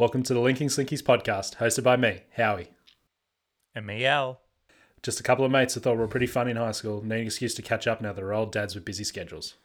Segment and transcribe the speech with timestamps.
[0.00, 2.70] Welcome to the Linking Slinkies podcast, hosted by me, Howie.
[3.74, 4.40] And me, Al.
[5.02, 7.20] Just a couple of mates that thought we were pretty fun in high school, need
[7.20, 9.56] an excuse to catch up now that we're old dads with busy schedules.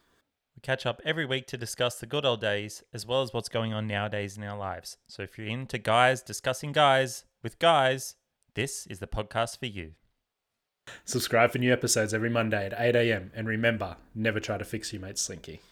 [0.54, 3.48] We catch up every week to discuss the good old days as well as what's
[3.48, 4.98] going on nowadays in our lives.
[5.08, 8.16] So if you're into guys discussing guys with guys,
[8.52, 9.92] this is the podcast for you.
[11.06, 13.30] Subscribe for new episodes every Monday at 8 a.m.
[13.34, 15.62] And remember, never try to fix your mate's Slinky.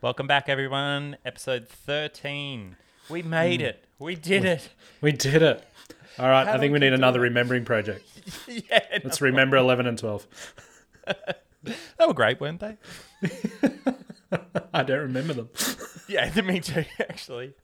[0.00, 1.18] Welcome back, everyone.
[1.24, 2.78] Episode 13.
[3.08, 3.84] We made it.
[3.98, 4.68] We did it.
[5.00, 5.64] We did it.
[6.18, 7.24] All right, Howie think we we need another that?
[7.24, 8.06] remembering project.
[8.48, 8.80] yeah.
[9.02, 9.26] Let's no.
[9.26, 10.26] remember 11 and 12.
[11.64, 12.76] They were great, weren't they?
[14.74, 15.48] I don't remember them.
[16.08, 17.54] Yeah, me too, actually.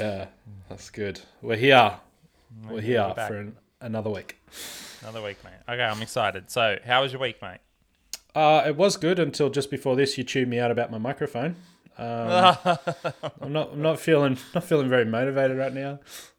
[0.00, 0.26] Yeah,
[0.68, 1.20] that's good.
[1.42, 1.94] We're here.
[2.66, 4.38] We're Yeah, here we're for an, another week.
[5.02, 5.52] Another week, mate.
[5.68, 6.50] Okay, I'm excited.
[6.50, 7.58] So, how was your week, mate?
[8.34, 10.16] Uh, it was good until just before this.
[10.16, 11.56] You chewed me out about my microphone.
[12.00, 12.78] Um,
[13.42, 13.72] I'm not.
[13.72, 14.38] I'm not feeling.
[14.54, 15.98] Not feeling very motivated right now.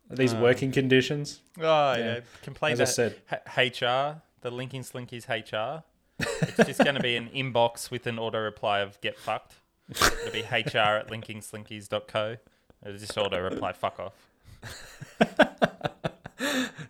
[0.09, 1.39] These working conditions.
[1.59, 1.61] Oh,
[1.93, 1.97] Yeah.
[1.97, 2.19] yeah.
[2.41, 3.13] Complain As to.
[3.31, 5.83] H- HR, the Linking Slinkies HR.
[6.19, 9.53] It's just going to be an inbox with an auto reply of get fucked.
[9.89, 12.37] It'll be hr at linkingslinkies.co.
[12.85, 14.13] It'll just auto reply fuck off.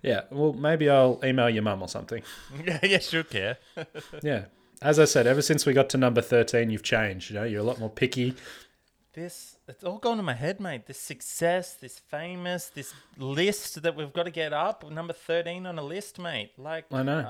[0.01, 0.21] Yeah.
[0.31, 2.23] Well, maybe I'll email your mum or something.
[2.65, 3.57] yeah, yeah, sure, care.
[4.23, 4.45] Yeah.
[4.81, 7.29] As I said, ever since we got to number thirteen, you've changed.
[7.29, 8.33] You know, you're a lot more picky.
[9.13, 10.85] This, it's all gone to my head, mate.
[10.87, 15.77] This success, this famous, this list that we've got to get up, number 13 on
[15.77, 16.51] a list, mate.
[16.57, 17.29] Like, I know.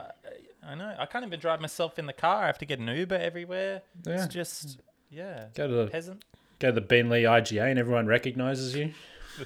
[0.63, 0.95] I, I know.
[0.99, 2.43] I can't even drive myself in the car.
[2.43, 3.81] I have to get an Uber everywhere.
[4.05, 4.13] Yeah.
[4.25, 4.79] It's just,
[5.09, 5.45] yeah.
[5.55, 6.23] Go to the Peasant.
[6.59, 8.93] go to the Beanley IGA and everyone recognizes you.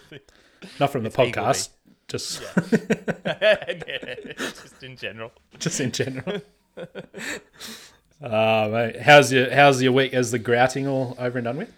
[0.80, 1.70] Not from the It's podcast,
[2.10, 2.42] just
[3.26, 5.32] Yeah, just in general.
[5.58, 6.42] just in general.
[8.22, 10.14] Uh, how's your how's your week?
[10.14, 11.74] Is the grouting all over and done with?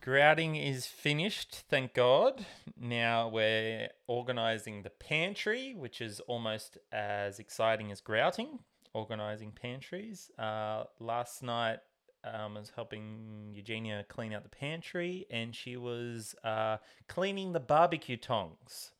[0.00, 2.44] Grouting is finished, thank God.
[2.78, 8.58] Now we're organising the pantry, which is almost as exciting as grouting,
[8.92, 10.30] organising pantries.
[10.38, 11.78] Uh, last night
[12.22, 16.78] um, I was helping Eugenia clean out the pantry, and she was uh,
[17.08, 18.92] cleaning the barbecue tongs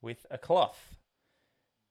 [0.00, 0.93] with a cloth,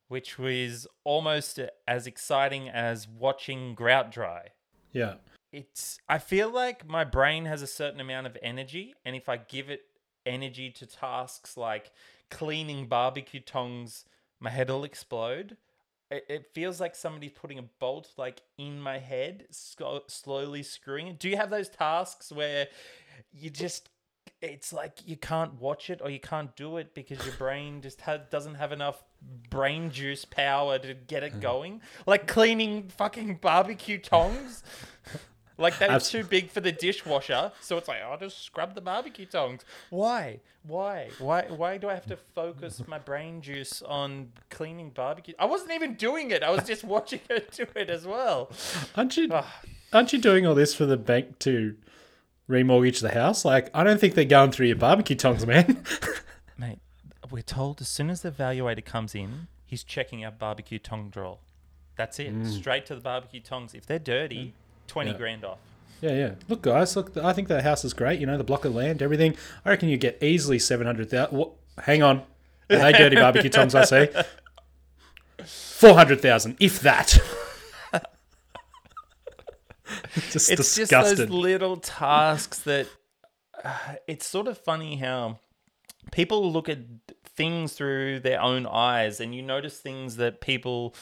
[0.07, 4.49] which was almost as exciting as watching grout dry.
[4.91, 5.15] Yeah.
[5.51, 9.37] it's I feel like my brain has a certain amount of energy and if I
[9.37, 9.81] give it
[10.25, 11.91] energy to tasks like
[12.29, 14.05] cleaning barbecue tongs
[14.43, 15.57] my head will explode.
[16.11, 21.07] It, it feels like somebody's putting a bolt like in my head sco- slowly screwing
[21.07, 21.19] it.
[21.19, 22.67] Do you have those tasks where
[23.31, 23.89] you just
[24.43, 28.01] it's like you can't watch it or you can't do it because your brain just
[28.01, 29.01] ha- doesn't have enough
[29.49, 31.81] brain juice power to get it going.
[32.05, 34.61] Like cleaning fucking barbecue tongs.
[35.57, 39.27] Like they're too big for the dishwasher, so it's like I'll just scrub the barbecue
[39.27, 39.61] tongs.
[39.91, 40.39] Why?
[40.63, 41.09] Why?
[41.19, 41.43] Why?
[41.47, 45.35] Why do I have to focus my brain juice on cleaning barbecue?
[45.37, 46.41] I wasn't even doing it.
[46.41, 48.51] I was just watching her do it as well.
[48.95, 49.61] Aren't you Ah.
[49.93, 51.75] aren't you doing all this for the bank to
[52.49, 53.45] remortgage the house?
[53.45, 55.83] Like, I don't think they're going through your barbecue tongs, man.
[56.57, 56.79] Mate,
[57.31, 61.37] we're told as soon as the evaluator comes in, he's checking our barbecue tong drawer.
[61.95, 62.33] That's it.
[62.33, 62.51] Mm.
[62.51, 63.73] Straight to the barbecue tongs.
[63.73, 64.87] If they're dirty, mm.
[64.87, 65.17] 20 Yeah.
[65.17, 65.59] grand off.
[66.01, 66.31] yeah, yeah.
[66.49, 67.15] Look, guys, look.
[67.17, 68.19] I think the house is great.
[68.19, 69.35] You know, the block of land, everything.
[69.63, 71.45] I reckon you get easily seven hundred thousand.
[71.77, 72.17] Hang on,
[72.69, 73.73] are they dirty barbecue tongs?
[73.75, 74.07] I see.
[75.45, 77.17] Four hundred thousand, if that.
[80.31, 81.17] just It's disgusted.
[81.17, 82.87] just those little tasks that
[83.63, 85.39] uh, it's sort of funny how
[86.11, 86.79] people look at
[87.25, 90.93] things through their own eyes and you notice things that people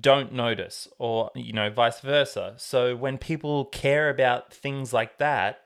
[0.00, 2.54] don't notice or you know vice versa.
[2.58, 5.60] So when people care about things like that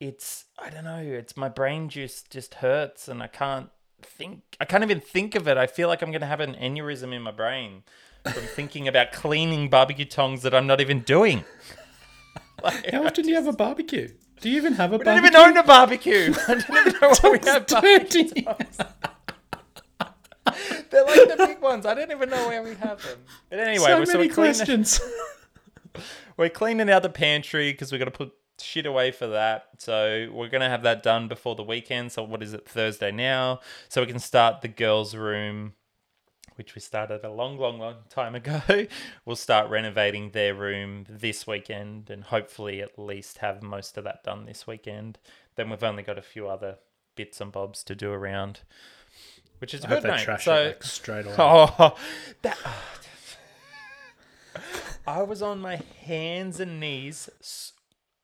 [0.00, 3.70] it's i don't know it's my brain just just hurts and i can't
[4.02, 5.56] think i can't even think of it.
[5.56, 7.84] I feel like i'm going to have an aneurysm in my brain
[8.24, 11.44] from thinking about cleaning barbecue tongs that i'm not even doing
[12.62, 14.08] Like, How often do you have a barbecue?
[14.40, 16.34] Do you even have a I don't even own a barbecue.
[16.48, 18.24] I don't even know why we have barbecue.
[18.28, 18.46] dirty.
[20.90, 21.86] They're like the big ones.
[21.86, 23.18] I don't even know where we have them.
[23.50, 25.00] But anyway, so we're, so many we're, cleaning, questions.
[26.36, 29.68] we're cleaning out the pantry because we're going to put shit away for that.
[29.78, 32.12] So we're going to have that done before the weekend.
[32.12, 33.60] So what is it, Thursday now?
[33.88, 35.72] So we can start the girls' room,
[36.56, 38.62] which we started a long, long, long time ago.
[39.24, 44.22] We'll start renovating their room this weekend and hopefully at least have most of that
[44.24, 45.18] done this weekend.
[45.56, 46.76] Then we've only got a few other
[47.16, 48.60] bits and bobs to do around,
[49.58, 51.34] which is I hope good, trash so, like straight away.
[51.38, 51.96] Oh,
[52.42, 52.58] that.
[55.06, 57.72] I was on my hands and knees s-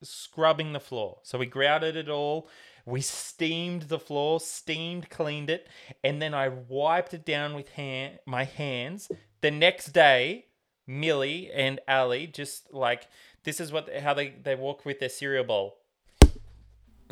[0.03, 1.19] scrubbing the floor.
[1.23, 2.49] So we grouted it all.
[2.91, 5.69] We steamed the floor, steamed, cleaned it,
[6.03, 9.09] and then I wiped it down with hand, my hands.
[9.43, 10.47] The next day,
[10.89, 13.07] Millie and Ali just like
[13.45, 15.77] this is what how they they walk with their cereal bowl.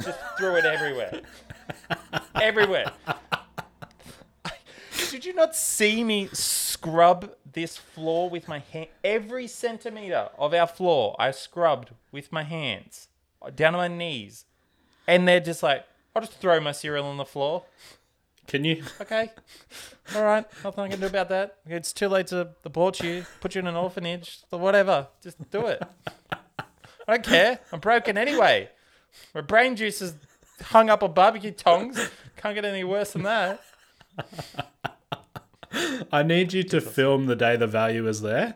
[0.02, 1.22] Just threw it everywhere,
[2.34, 2.92] everywhere.
[5.10, 8.88] Did you not see me scrub this floor with my hand?
[9.04, 13.08] Every centimeter of our floor, I scrubbed with my hands
[13.54, 14.44] down to my knees,
[15.08, 15.84] and they're just like,
[16.14, 17.64] "I'll just throw my cereal on the floor."
[18.46, 18.84] Can you?
[19.00, 19.30] Okay,
[20.14, 21.56] all right, nothing I can do about that.
[21.66, 25.08] It's too late to abort you, put you in an orphanage, or whatever.
[25.22, 25.82] Just do it.
[26.30, 27.58] I don't care.
[27.72, 28.68] I'm broken anyway.
[29.34, 30.14] My brain juice is
[30.62, 32.10] hung up on barbecue tongs.
[32.36, 33.60] Can't get any worse than that.
[36.12, 38.54] I need you to film the day the value is there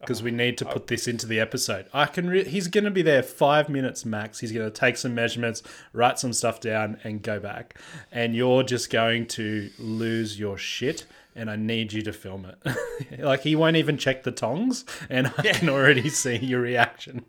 [0.00, 0.72] because we need to oh.
[0.72, 1.86] put this into the episode.
[1.92, 2.28] I can.
[2.28, 4.40] Re- he's going to be there five minutes max.
[4.40, 5.62] He's going to take some measurements,
[5.92, 7.78] write some stuff down, and go back.
[8.12, 11.06] And you're just going to lose your shit.
[11.34, 13.18] And I need you to film it.
[13.20, 17.24] like he won't even check the tongs, and I can already see your reaction.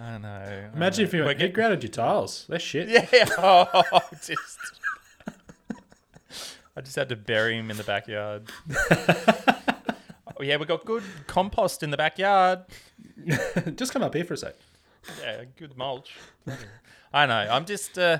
[0.00, 0.70] I know.
[0.74, 2.46] Imagine if you went, he get- grounded your tiles.
[2.48, 2.88] They're shit.
[2.88, 3.06] Yeah.
[3.38, 4.58] Oh, just.
[6.76, 8.50] I just had to bury him in the backyard.
[10.40, 12.60] Oh, yeah, we got good compost in the backyard.
[13.76, 14.54] just come up here for a sec.
[15.20, 16.14] Yeah, good mulch.
[17.12, 17.48] I know.
[17.50, 17.98] I'm just.
[17.98, 18.18] Uh,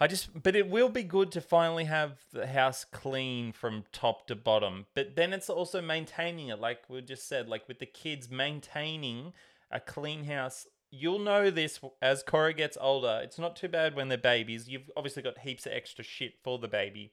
[0.00, 0.42] I just.
[0.42, 4.86] But it will be good to finally have the house clean from top to bottom.
[4.94, 9.32] But then it's also maintaining it, like we just said, like with the kids maintaining
[9.70, 10.66] a clean house.
[10.90, 13.20] You'll know this as Cora gets older.
[13.24, 14.68] It's not too bad when they're babies.
[14.68, 17.12] You've obviously got heaps of extra shit for the baby.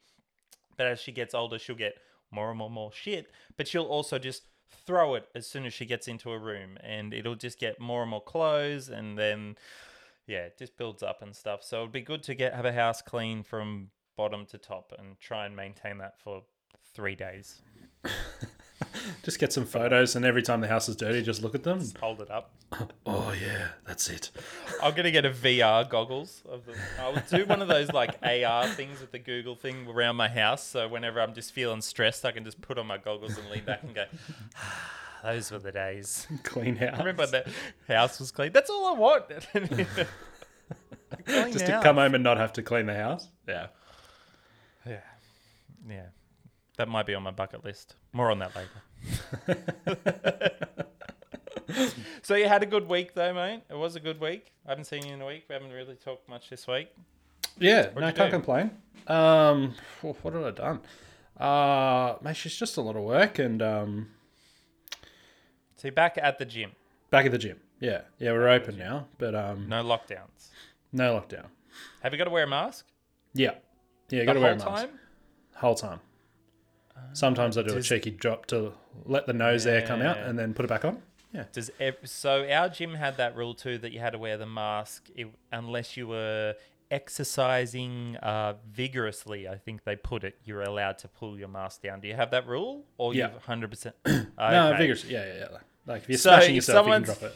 [0.77, 1.95] But as she gets older, she'll get
[2.31, 3.31] more and more and more shit.
[3.57, 4.43] But she'll also just
[4.85, 8.01] throw it as soon as she gets into a room, and it'll just get more
[8.01, 9.57] and more clothes, and then
[10.27, 11.63] yeah, it just builds up and stuff.
[11.63, 15.19] So it'd be good to get have a house clean from bottom to top, and
[15.19, 16.43] try and maintain that for
[16.93, 17.61] three days.
[19.23, 21.81] Just get some photos, and every time the house is dirty, just look at them.
[21.99, 22.51] Hold it up.
[23.05, 24.31] Oh yeah, that's it.
[24.81, 26.41] I'm gonna get a VR goggles.
[26.49, 30.15] Of the, I'll do one of those like AR things with the Google thing around
[30.15, 30.65] my house.
[30.65, 33.65] So whenever I'm just feeling stressed, I can just put on my goggles and lean
[33.65, 34.05] back and go.
[34.55, 34.89] "Ah,
[35.23, 36.27] Those were the days.
[36.43, 36.97] Clean house.
[36.99, 37.45] Remember the
[37.87, 38.51] house was clean.
[38.53, 39.25] That's all I want.
[41.27, 43.27] Just to come home and not have to clean the house.
[43.47, 43.67] Yeah.
[44.85, 44.99] Yeah,
[45.89, 46.05] yeah.
[46.81, 47.93] That might be on my bucket list.
[48.11, 49.63] More on that later.
[52.23, 53.61] so you had a good week though, mate.
[53.69, 54.51] It was a good week.
[54.65, 55.43] I haven't seen you in a week.
[55.47, 56.89] We haven't really talked much this week.
[57.59, 58.37] Yeah, no, you I can't do?
[58.37, 58.71] complain.
[59.05, 60.79] Um, what have I done?
[61.39, 64.07] Uh, mate, it's just a lot of work and um,
[65.77, 66.71] So you're back at the gym.
[67.11, 67.59] back at the gym.
[67.79, 70.49] Yeah, yeah, we're open now, but um, No lockdowns.
[70.91, 71.45] no lockdown.
[72.01, 72.87] Have you got to wear a mask?
[73.35, 73.51] Yeah,
[74.09, 74.89] yeah, The got to wear a mask time?
[75.57, 75.99] whole time.
[77.13, 78.73] Sometimes I do a cheeky drop to
[79.05, 81.01] let the nose air come out and then put it back on.
[81.33, 84.37] Yeah, Does ev- so our gym had that rule too that you had to wear
[84.37, 85.07] the mask
[85.51, 86.55] unless you were
[86.89, 89.47] exercising uh, vigorously.
[89.47, 90.37] I think they put it.
[90.43, 92.01] You're allowed to pull your mask down.
[92.01, 93.27] Do you have that rule, or Yeah.
[93.27, 93.69] you 100?
[93.69, 95.05] percent no, vigorous.
[95.05, 95.57] Yeah, yeah, yeah.
[95.85, 97.35] Like if you're So smashing yourself, you can drop it.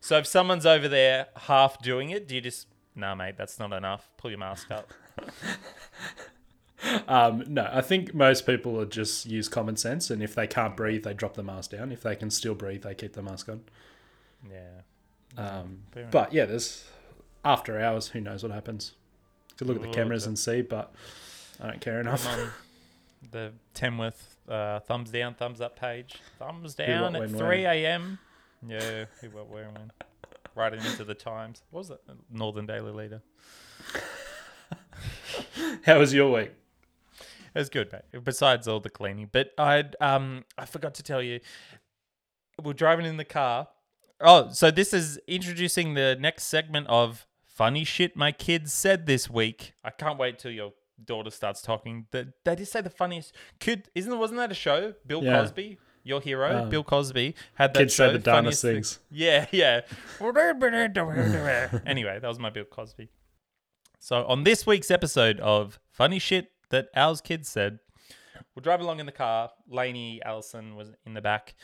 [0.00, 3.36] So if someone's over there half doing it, do you just nah, mate?
[3.36, 4.08] That's not enough.
[4.16, 4.90] Pull your mask up.
[7.08, 10.76] Um, no, I think most people would just use common sense, and if they can't
[10.76, 11.92] breathe, they drop the mask down.
[11.92, 13.62] If they can still breathe, they keep the mask on.
[14.50, 14.80] Yeah.
[15.36, 16.84] Um, but yeah, there's
[17.44, 18.08] after hours.
[18.08, 18.92] Who knows what happens?
[19.56, 20.92] Could look at the cameras and see, but
[21.60, 22.26] I don't care enough.
[23.32, 26.16] The Tamworth uh, thumbs down, thumbs up page.
[26.38, 28.18] Thumbs what, down at when, 3 a.m.
[28.66, 29.92] Yeah, who, what, where, when.
[30.54, 31.62] Right into the Times.
[31.70, 32.00] What was it?
[32.30, 33.22] Northern Daily Leader.
[35.84, 36.52] How was your week?
[37.54, 38.22] It was good, mate.
[38.24, 41.40] Besides all the cleaning, but I um I forgot to tell you,
[42.62, 43.68] we're driving in the car.
[44.20, 49.30] Oh, so this is introducing the next segment of funny shit my kids said this
[49.30, 49.74] week.
[49.82, 52.06] I can't wait till your daughter starts talking.
[52.10, 53.34] The, they just say the funniest.
[53.58, 54.94] Kid, isn't wasn't that a show?
[55.06, 55.40] Bill Yeah.
[55.40, 58.08] Cosby, your hero, Um, Bill Cosby had that kids show.
[58.08, 58.98] say the dumbest things.
[59.10, 59.80] yeah, yeah.
[61.86, 63.08] anyway, that was my Bill Cosby.
[63.98, 67.80] So on this week's episode of Funny Shit That Ours Kids Said,
[68.54, 69.50] we're driving along in the car.
[69.68, 71.54] Lainey Allison was in the back,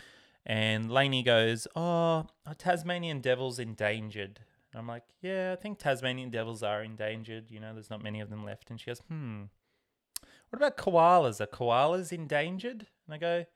[0.44, 4.40] and Lainey goes, "Oh, are Tasmanian devils endangered?"
[4.72, 7.50] And I'm like, "Yeah, I think Tasmanian devils are endangered.
[7.50, 9.44] You know, there's not many of them left." And she goes, "Hmm,
[10.50, 11.40] what about koalas?
[11.40, 13.46] Are koalas endangered?" And I go,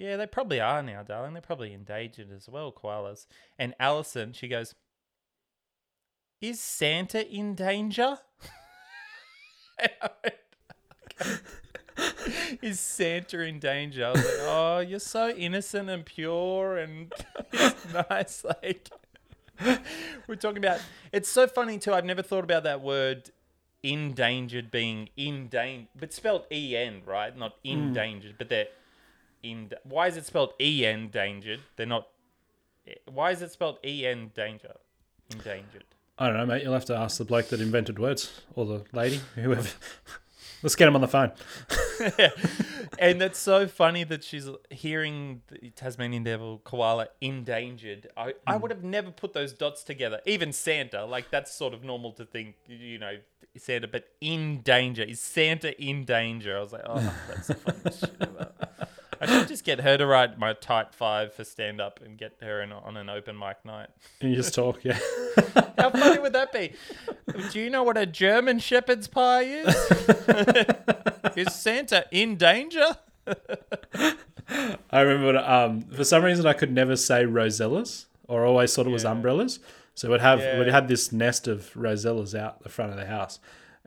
[0.00, 1.34] yeah, they probably are now, darling.
[1.34, 3.26] They're probably endangered as well, koalas.
[3.58, 4.74] And Allison, she goes,
[6.40, 8.16] is Santa in danger?
[12.62, 14.06] is Santa in danger?
[14.06, 17.12] I was like, oh, you're so innocent and pure and
[18.10, 18.44] nice.
[18.62, 18.88] Like,
[20.26, 20.80] we're talking about.
[21.12, 21.92] It's so funny too.
[21.92, 23.30] I've never thought about that word
[23.82, 27.36] endangered being in danger, but spelled E N, right?
[27.36, 28.68] Not endangered, but they're
[29.42, 29.70] in.
[29.84, 31.60] Why is it spelled E N endangered?
[31.76, 32.08] They're not.
[33.04, 34.76] Why is it spelled E N danger?
[35.30, 35.84] Endangered.
[36.18, 36.62] I don't know, mate.
[36.62, 39.68] You'll have to ask the bloke that invented words or the lady, whoever.
[40.62, 41.32] Let's get him on the phone.
[42.98, 48.08] and it's so funny that she's hearing the Tasmanian devil koala endangered.
[48.16, 48.60] I, I mm.
[48.60, 50.20] would have never put those dots together.
[50.26, 53.16] Even Santa, like that's sort of normal to think, you know,
[53.56, 55.02] Santa, but in danger.
[55.02, 56.56] Is Santa in danger?
[56.56, 58.52] I was like, oh, that's the funniest shit ever.
[59.20, 62.36] I should just get her to write my tight five for stand up and get
[62.40, 63.88] her in, on an open mic night.
[64.20, 64.98] And you just talk, yeah.
[65.78, 66.72] How funny would that be?
[67.50, 69.74] Do you know what a German shepherd's pie is?
[71.36, 72.96] is Santa in danger?
[74.90, 78.90] I remember um, for some reason I could never say rosellas, or always thought it
[78.90, 79.60] was umbrellas.
[79.94, 80.58] So we'd have Yeah.
[80.58, 83.38] we'd had this nest of rosellas out the front of the house,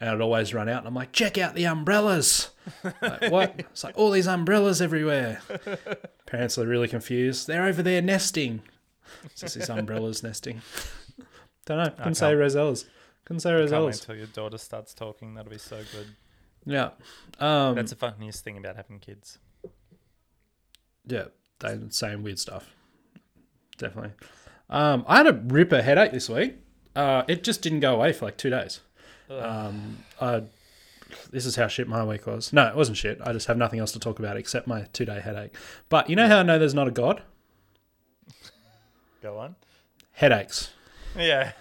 [0.03, 2.49] and I'd always run out and I'm like, check out the umbrellas.
[2.83, 3.55] like, what?
[3.71, 5.41] It's like all these umbrellas everywhere.
[6.25, 7.47] Parents are really confused.
[7.47, 8.63] They're over there nesting.
[9.23, 10.61] It's just these umbrellas nesting.
[11.65, 11.89] Don't know.
[11.89, 12.83] Couldn't say rosellas.
[13.23, 14.01] Couldn't say rosellas.
[14.01, 15.35] until your daughter starts talking.
[15.35, 16.07] That'll be so good.
[16.65, 16.89] Yeah.
[17.39, 19.39] Um, That's the funniest thing about having kids.
[21.05, 21.27] Yeah,
[21.59, 22.73] they saying weird stuff.
[23.77, 24.11] Definitely.
[24.69, 26.55] Um, I had a ripper headache this week.
[26.93, 28.81] Uh, it just didn't go away for like two days.
[29.29, 30.43] Um, I,
[31.31, 32.53] this is how shit my week was.
[32.53, 33.19] No, it wasn't shit.
[33.23, 35.53] I just have nothing else to talk about except my two day headache.
[35.89, 37.21] But you know how I know there's not a god?
[39.21, 39.55] Go on.
[40.13, 40.71] Headaches.
[41.17, 41.51] Yeah.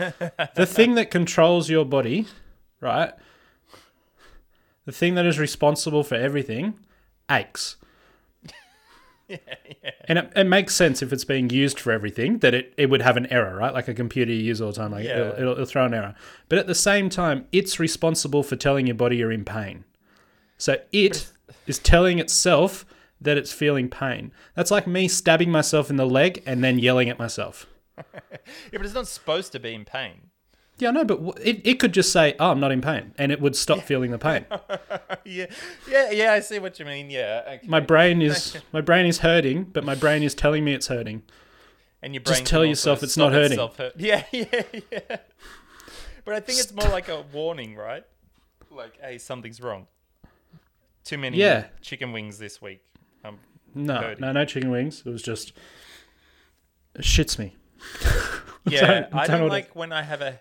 [0.55, 2.27] The thing that controls your body,
[2.81, 3.13] right?
[4.85, 6.75] The thing that is responsible for everything
[7.31, 7.77] aches.
[10.09, 13.03] And it, it makes sense if it's being used for everything that it, it would
[13.03, 13.73] have an error, right?
[13.73, 15.19] Like a computer you use all the time, like Yeah.
[15.19, 16.15] it'll, it'll, it'll throw an error.
[16.49, 19.85] But at the same time, it's responsible for telling your body you're in pain.
[20.59, 21.31] So it
[21.67, 22.85] is telling itself
[23.21, 24.33] that it's feeling pain.
[24.57, 27.67] That's like me stabbing myself in the leg and then yelling at myself.
[27.97, 28.03] yeah,
[28.73, 30.31] but it's not supposed to be in pain.
[30.83, 33.31] Yeah, no, but w- it, it could just say, oh, I'm not in pain, and
[33.31, 34.45] it would stop feeling the pain.
[35.25, 35.47] yeah,
[35.89, 36.33] yeah, yeah.
[36.33, 37.09] I see what you mean.
[37.09, 37.43] Yeah.
[37.47, 37.67] Okay.
[37.69, 41.23] My brain is my brain is hurting, but my brain is telling me it's hurting.
[42.03, 43.59] and your brain just tell yourself it's not hurting.
[43.59, 43.93] hurt.
[43.97, 45.17] Yeah, yeah, yeah.
[46.25, 48.05] But I think it's more like a warning, right?
[48.71, 49.87] Like, hey, something's wrong.
[51.05, 51.67] Too many Yeah.
[51.81, 52.81] chicken wings this week.
[53.25, 53.39] Um,
[53.75, 54.21] No, Hurting.
[54.21, 55.03] no, no chicken wings.
[55.07, 55.53] It was just
[56.95, 57.57] it shits me.
[58.67, 60.41] yeah, don't- I don't don't like when I have a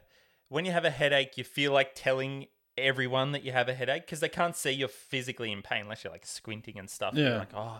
[0.51, 1.37] when you have a headache.
[1.37, 4.87] You feel like telling everyone that you have a headache because they can't see you're
[4.87, 7.13] physically in pain unless you're like squinting and stuff.
[7.15, 7.37] You're Yeah.
[7.39, 7.79] like, oh,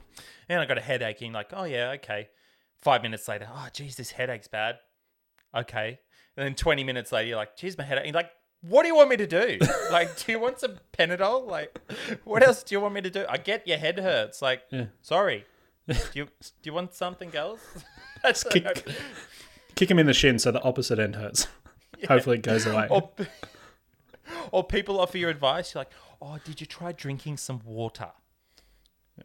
[0.49, 1.17] and I got a headache.
[1.21, 2.29] And you're like, oh yeah, okay.
[2.79, 4.77] Five minutes later, oh geez, this headache's bad.
[5.55, 5.99] Okay,
[6.37, 8.05] and then twenty minutes later, you're like, geez, my headache.
[8.05, 9.57] And you're like, what do you want me to do?
[9.91, 11.45] like, do you want some Panadol?
[11.47, 11.77] Like,
[12.23, 13.25] what else do you want me to do?
[13.27, 14.41] I get your head hurts.
[14.41, 14.85] Like, Yeah.
[15.01, 15.45] sorry.
[15.87, 16.29] do you do
[16.69, 17.59] you want something else?
[18.23, 18.87] That's kick-
[19.75, 21.47] Kick him in the shin so the opposite end hurts.
[22.07, 22.87] Hopefully it goes away.
[22.89, 23.09] or,
[24.51, 25.73] or people offer you advice.
[25.73, 25.91] You're like,
[26.21, 28.09] oh, did you try drinking some water?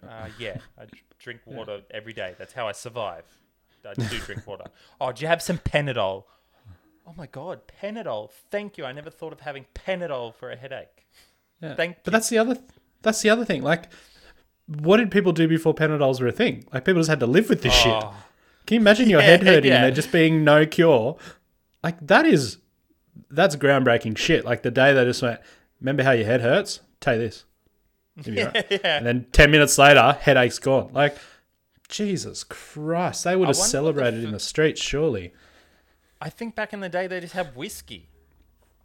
[0.02, 0.84] Uh, yeah, I
[1.18, 2.34] drink water every day.
[2.38, 3.24] That's how I survive.
[3.88, 4.64] I do drink water.
[5.00, 6.24] Oh, do you have some Panadol?
[7.06, 8.30] Oh my God, Panadol.
[8.50, 8.84] Thank you.
[8.84, 11.06] I never thought of having Panadol for a headache.
[11.62, 11.74] Yeah.
[11.76, 12.58] Thank but that's the other
[13.02, 13.62] that's the other thing.
[13.62, 13.84] Like
[14.66, 16.64] what did people do before Panadols were a thing?
[16.72, 17.92] Like people just had to live with this shit.
[17.92, 18.12] Oh,
[18.66, 19.76] Can you imagine your Yeah, head hurting yeah.
[19.76, 21.16] and there just being no cure?
[21.84, 22.58] Like that is
[23.30, 24.44] that's groundbreaking shit.
[24.44, 25.40] Like the day they just went,
[25.80, 26.80] remember how your head hurts?
[27.00, 27.44] Take this.
[28.24, 28.98] You'll right." yeah.
[28.98, 30.90] And then ten minutes later, headache's gone.
[30.92, 31.16] Like
[31.88, 35.32] Jesus Christ, they would have what the celebrated in the streets, surely.
[36.20, 38.08] I think back in the day they just have whiskey.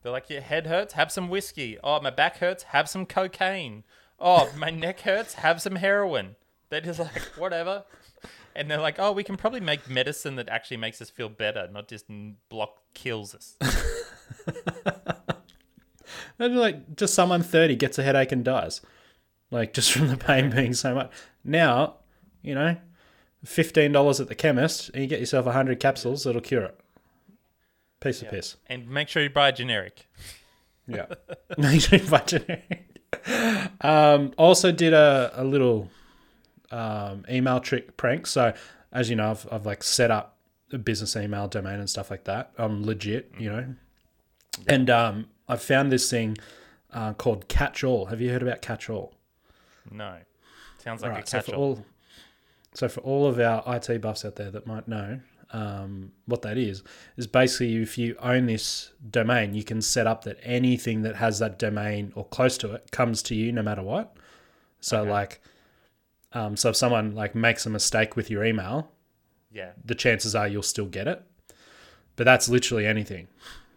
[0.03, 1.77] They're like, your head hurts, have some whiskey.
[1.83, 3.83] Oh, my back hurts, have some cocaine.
[4.19, 6.35] Oh, my neck hurts, have some heroin.
[6.69, 7.83] They're just like, whatever.
[8.55, 11.69] And they're like, oh, we can probably make medicine that actually makes us feel better,
[11.71, 12.05] not just
[12.49, 13.57] block kills us.
[16.39, 18.81] Imagine like just someone thirty gets a headache and dies,
[19.51, 21.11] like just from the pain being so much.
[21.43, 21.97] Now,
[22.41, 22.77] you know,
[23.45, 26.79] fifteen dollars at the chemist, and you get yourself hundred capsules that'll cure it.
[27.99, 28.55] Piece of piss.
[28.65, 30.07] and make sure you buy a generic.
[30.87, 31.05] Yeah.
[31.59, 32.99] Make sure you buy generic.
[33.81, 35.87] Um, also did a, a little
[36.71, 38.25] um, email trick prank.
[38.25, 38.53] So
[38.91, 40.37] as you know, I've, I've like set up
[40.73, 42.51] a business email domain and stuff like that.
[42.57, 43.75] I'm legit, you know.
[44.67, 46.37] And um, I found this thing
[46.93, 48.07] uh, called Catch All.
[48.07, 49.13] Have you heard about Catch All?
[49.89, 50.17] No.
[50.77, 51.63] Sounds like Right, a so catch-all.
[51.63, 51.85] all,
[52.73, 55.19] so for all of our IT buffs out there that might know
[55.51, 56.83] um, what that is,
[57.17, 61.39] is basically if you own this domain, you can set up that anything that has
[61.39, 64.15] that domain or close to it comes to you no matter what.
[64.79, 65.09] So Okay.
[65.11, 65.41] like,
[66.33, 68.89] um, so if someone like makes a mistake with your email,
[69.51, 69.71] yeah.
[69.83, 71.21] the chances are you'll still get it.
[72.15, 73.27] But that's literally anything.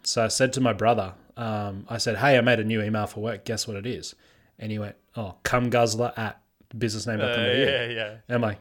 [0.07, 3.07] So I said to my brother, um, I said, "Hey, I made a new email
[3.07, 3.45] for work.
[3.45, 4.15] Guess what it is?"
[4.59, 6.41] And he went, "Oh, cum guzzler at
[6.77, 8.17] businessname.com.au." Uh, yeah, yeah.
[8.29, 8.59] And I'm like,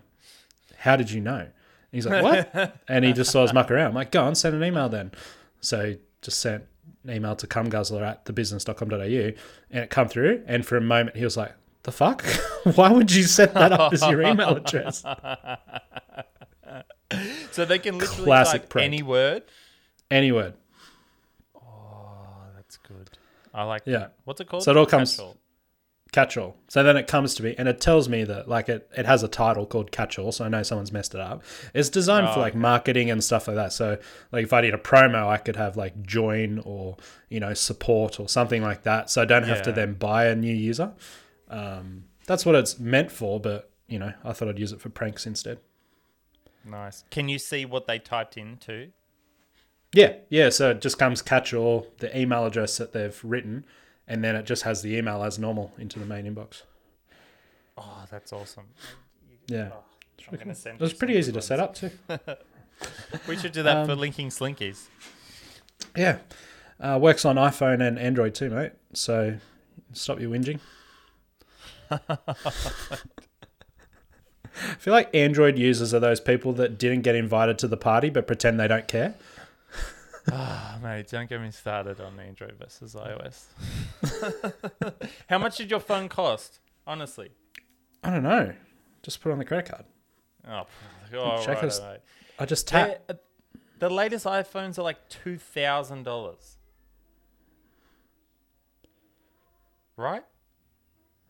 [0.84, 1.40] how did you know?
[1.40, 1.50] And
[1.92, 2.82] he's like, what?
[2.90, 3.88] and he just saw us muck around.
[3.88, 5.12] I'm like, go on, send an email then.
[5.62, 6.66] So he just sent
[7.06, 8.96] an email to cumguzzler at thebusiness.com.au
[9.72, 10.44] and it come through.
[10.46, 12.26] And for a moment, he was like, the fuck?
[12.76, 15.06] Why would you set that up as your email address?
[17.52, 18.86] So they can literally Classic type prank.
[18.86, 19.44] any word.
[20.10, 20.56] Any word.
[23.54, 24.00] I like Yeah.
[24.00, 24.14] that.
[24.24, 24.64] What's it called?
[24.64, 25.38] So it all comes- Catch-all.
[26.12, 26.58] Catch all.
[26.68, 29.24] So then it comes to me and it tells me that like it, it has
[29.24, 30.32] a title called catch all.
[30.32, 31.42] So I know someone's messed it up.
[31.74, 33.74] It's designed Oh, for like marketing and stuff like that.
[33.74, 33.98] So
[34.32, 36.98] like if I did a promo, I could have like join or,
[37.30, 39.10] you know, support or something like that.
[39.10, 40.94] So I don't have to then buy a new user.
[41.50, 43.40] Um, that's what it's meant for.
[43.40, 45.60] But, you know, I thought I'd use it for pranks instead.
[46.64, 47.06] Nice.
[47.10, 48.92] Can you see what they typed in too?
[49.94, 50.16] Yeah.
[50.30, 50.50] Yeah.
[50.50, 53.66] So it just comes catch all, the email address that they've written.
[54.08, 56.64] And then it just has the email as normal into the main inbox.
[57.78, 58.66] Oh, that's awesome.
[59.48, 59.70] Yeah.
[59.74, 59.84] Oh,
[60.32, 61.92] I'm gonna send It was pretty easy good to set up too.
[63.28, 64.88] We should do that for Um, linking slinkies.
[65.96, 66.18] Yeah.
[66.80, 68.74] Uh, works on iPhone and Android too, mate.
[68.94, 69.38] So
[69.94, 70.60] stop your whinging.
[71.92, 72.00] I
[74.80, 78.28] feel like Android users are those people that didn't get invited to the party but
[78.28, 79.14] pretend they don't care.
[80.32, 83.46] Ah, mate, don't get me started on Android versus iOS.
[85.30, 86.60] How much did your phone cost?
[86.88, 87.32] Honestly.
[88.04, 88.54] I don't know.
[89.02, 89.86] Just put it on the credit card.
[90.48, 90.64] Oh,
[91.16, 92.00] oh Check right, us- mate.
[92.40, 92.88] I just tap.
[93.08, 93.20] They're- uh,
[93.80, 96.58] The latest iPhones are like two thousand dollars.
[99.98, 100.24] Right?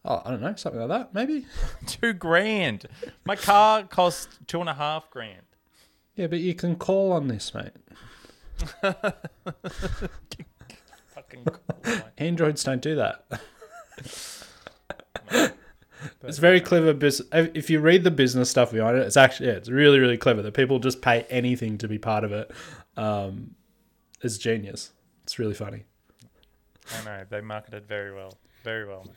[0.06, 0.53] Oh, I don't know.
[0.56, 1.45] Something like that, maybe.
[1.88, 2.86] Two grand.
[3.25, 5.43] My car cost two and a half grand.
[6.15, 7.71] Yeah, but you can call on this, mate.
[11.13, 12.02] Fucking cool.
[12.17, 13.26] Androids don't do that.
[16.23, 17.28] It's very clever business.
[17.54, 20.41] If you read the business stuff behind it, it's actually yeah, it's really really clever
[20.41, 22.52] that people just pay anything to be part of it.
[22.97, 23.56] Um,
[24.21, 24.91] it's genius.
[25.23, 25.84] It's really funny.
[26.99, 29.15] I know they marketed very well, very well, mate.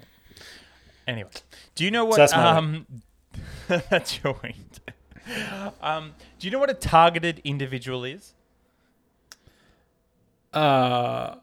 [1.07, 1.31] Anyway,
[1.75, 2.17] do you know what?
[2.17, 2.87] that's my um,
[3.69, 4.39] that's your.
[5.81, 8.35] Um, do you know what a targeted individual is?
[10.57, 11.37] Uh,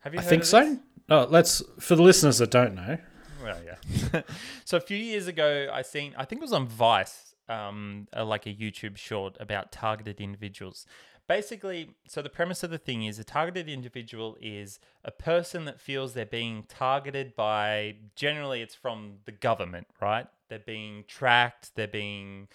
[0.00, 0.20] Have you?
[0.20, 0.78] I think so.
[1.08, 2.98] Oh, let's for the listeners that don't know.
[3.42, 4.22] Well, yeah.
[4.64, 8.24] so a few years ago, I seen, I think it was on Vice, um, uh,
[8.24, 10.86] like a YouTube short about targeted individuals.
[11.28, 15.80] Basically, so the premise of the thing is a targeted individual is a person that
[15.80, 20.26] feels they're being targeted by, generally, it's from the government, right?
[20.48, 22.48] They're being tracked, they're being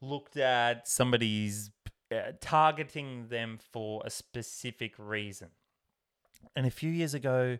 [0.00, 1.70] looked at, somebody's
[2.12, 5.48] uh, targeting them for a specific reason.
[6.54, 7.58] And a few years ago,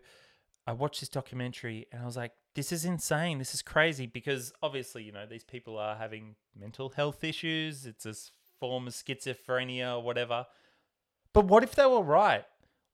[0.67, 3.39] I watched this documentary and I was like, this is insane.
[3.39, 7.85] This is crazy because obviously, you know, these people are having mental health issues.
[7.85, 8.13] It's a
[8.59, 10.45] form of schizophrenia or whatever.
[11.33, 12.45] But what if they were right?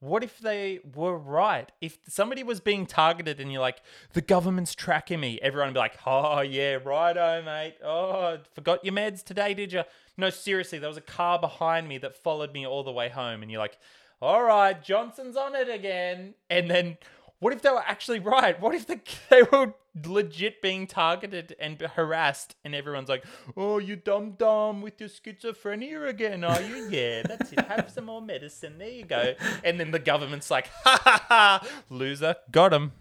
[0.01, 1.69] What if they were right?
[1.81, 3.81] If somebody was being targeted and you're like,
[4.13, 7.75] the government's tracking me, everyone would be like, oh, yeah, righto, mate.
[7.83, 9.83] Oh, forgot your meds today, did you?
[10.15, 13.41] No, seriously, there was a car behind me that followed me all the way home.
[13.41, 13.77] And you're like,
[14.21, 16.33] all right, Johnson's on it again.
[16.49, 16.97] And then
[17.39, 18.59] what if they were actually right?
[18.59, 18.99] What if the,
[19.29, 19.73] they were
[20.05, 23.25] legit being targeted and harassed and everyone's like,
[23.57, 26.79] oh, you dumb dumb with your schizophrenia again, are you?
[26.89, 27.59] Yeah, that's it.
[27.67, 28.77] Have some more medicine.
[28.79, 29.35] There you go.
[29.63, 32.93] And then the government's like, ha ha ha, loser, got him.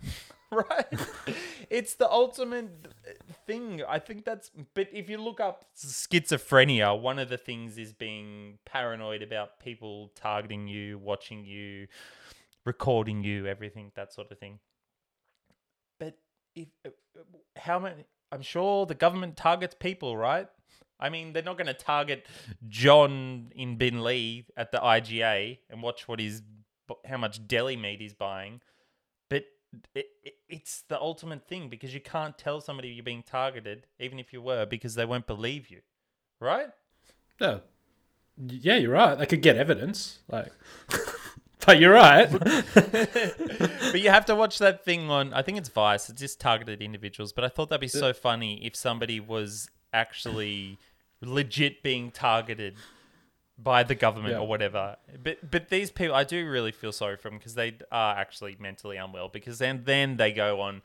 [0.51, 0.87] right?
[1.69, 2.71] It's the ultimate
[3.47, 3.83] thing.
[3.87, 4.51] I think that's.
[4.75, 10.11] But if you look up schizophrenia, one of the things is being paranoid about people
[10.15, 11.89] targeting you, watching you,
[12.65, 14.59] recording you, everything, that sort of thing.
[15.99, 16.19] But
[16.55, 16.91] if uh,
[17.57, 18.05] how many?
[18.31, 20.49] I'm sure the government targets people, right?
[21.01, 22.27] I mean, they're not going to target
[22.69, 26.43] John in Bin Lee at the IGA and watch what he's
[27.07, 28.61] how much deli meat he's buying.
[29.31, 29.45] But
[29.95, 34.19] it, it, it's the ultimate thing because you can't tell somebody you're being targeted, even
[34.19, 35.81] if you were, because they won't believe you,
[36.41, 36.69] right?
[37.41, 37.59] Yeah,
[38.47, 39.19] yeah, you're right.
[39.19, 40.21] They could get evidence.
[40.29, 40.53] Like,
[41.69, 42.31] but you're right.
[42.75, 45.33] but you have to watch that thing on.
[45.35, 46.09] I think it's Vice.
[46.09, 47.33] It's just targeted individuals.
[47.33, 50.79] But I thought that'd be so funny if somebody was actually
[51.21, 52.75] legit being targeted
[53.59, 54.41] by the government Yeah.
[54.41, 54.97] or whatever.
[55.23, 58.57] But but these people, I do really feel sorry for them because they are actually
[58.59, 59.29] mentally unwell.
[59.29, 60.83] Because then then they go on.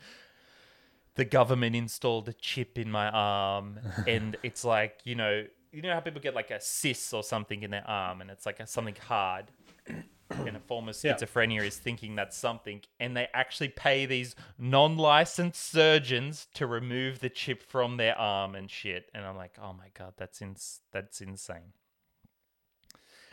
[1.15, 5.93] The government installed a chip in my arm, and it's like you know you know
[5.93, 8.65] how people get like a cyst or something in their arm, and it's like a,
[8.67, 9.45] something hard
[9.87, 11.13] in a form of Yeah.
[11.13, 17.29] schizophrenia is thinking that's something, and they actually pay these non-licensed surgeons to remove the
[17.29, 19.09] chip from their arm and shit.
[19.13, 21.73] And I'm like, oh my god, that's ins- that's insane.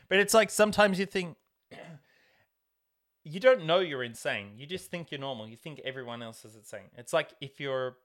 [0.08, 1.36] But it's like sometimes you think
[3.24, 4.52] you don't know you're insane.
[4.56, 5.46] You just think you're normal.
[5.48, 6.90] You think everyone else is insane.
[6.96, 7.96] It's like if you're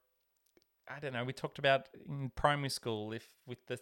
[0.88, 3.80] I don't know, we talked about in primary school if with the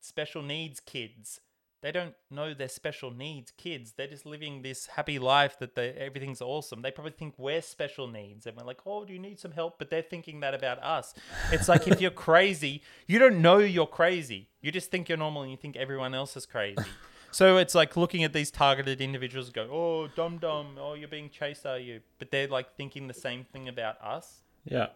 [0.00, 1.40] special needs kids,
[1.80, 3.92] they don't know they're special needs kids.
[3.96, 6.82] They're just living this happy life that they everything's awesome.
[6.82, 9.78] They probably think we're special needs and we're like, "Oh, do you need some help?"
[9.78, 11.14] But they're thinking that about us.
[11.52, 14.48] It's like if you're crazy, you don't know you're crazy.
[14.60, 16.82] You just think you're normal and you think everyone else is crazy.
[17.30, 20.76] So it's like looking at these targeted individuals go, "Oh, dumb dumb.
[20.80, 24.40] Oh, you're being chased, are you?" But they're like thinking the same thing about us.
[24.64, 24.88] Yeah.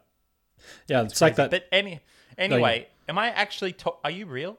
[0.88, 1.50] Yeah, it's like that.
[1.50, 2.00] But any
[2.38, 3.72] anyway, am I actually?
[3.74, 4.58] To- are you real?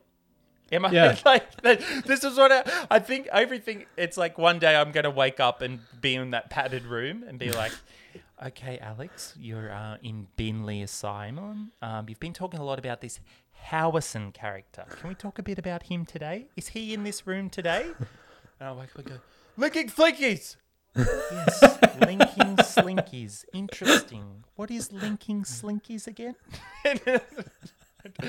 [0.72, 1.16] Am I Yeah.
[1.24, 1.60] like
[2.04, 3.26] this is what I, I think?
[3.28, 3.84] Everything.
[3.96, 7.38] It's like one day I'm gonna wake up and be in that padded room and
[7.38, 7.72] be like,
[8.46, 11.72] "Okay, Alex, you're uh, in Binley Asylum.
[11.82, 13.20] Um, you've been talking a lot about this
[13.70, 14.84] Howison character.
[14.98, 16.46] Can we talk a bit about him today?
[16.56, 17.90] Is he in this room today?"
[18.60, 19.16] And I wake up and go,
[19.56, 20.56] "Licking flinkies."
[20.96, 23.44] yes, linking slinkies.
[23.52, 24.44] Interesting.
[24.54, 26.36] What is linking slinkies again?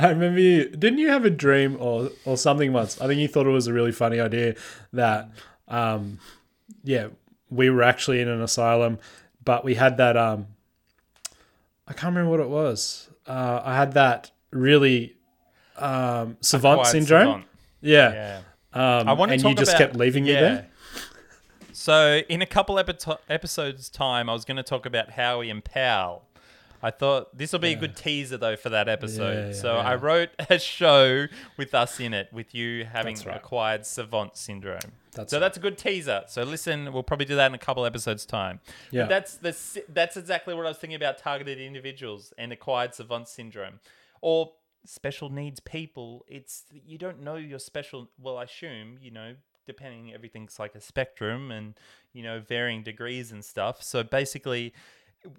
[0.00, 3.00] I remember you didn't you have a dream or or something once?
[3.00, 4.54] I think you thought it was a really funny idea
[4.92, 5.30] that
[5.66, 6.18] um
[6.84, 7.08] yeah,
[7.50, 8.98] we were actually in an asylum,
[9.44, 10.46] but we had that um
[11.86, 13.08] I can't remember what it was.
[13.26, 15.16] Uh I had that really
[15.76, 17.26] um savant Acquired syndrome.
[17.26, 17.44] savant.
[17.80, 18.12] Yeah.
[18.12, 19.00] Yeah.
[19.00, 20.40] Um I want to and you just about- kept leaving me yeah.
[20.40, 20.67] there.
[21.88, 25.64] So in a couple epi- episodes time, I was going to talk about Howie and
[25.64, 26.22] Pal.
[26.82, 29.32] I thought this will be a good teaser though for that episode.
[29.32, 29.88] Yeah, yeah, so yeah.
[29.88, 33.38] I wrote a show with us in it, with you having right.
[33.38, 34.80] acquired savant syndrome.
[35.12, 35.40] That's so right.
[35.40, 36.24] that's a good teaser.
[36.26, 38.60] So listen, we'll probably do that in a couple episodes time.
[38.90, 39.04] Yeah.
[39.04, 43.28] But that's the that's exactly what I was thinking about targeted individuals and acquired savant
[43.28, 43.80] syndrome,
[44.20, 44.52] or
[44.84, 46.26] special needs people.
[46.28, 48.10] It's you don't know you're special.
[48.20, 49.36] Well, I assume you know
[49.68, 51.78] depending everything's like a spectrum and
[52.12, 53.82] you know varying degrees and stuff.
[53.82, 54.72] So basically.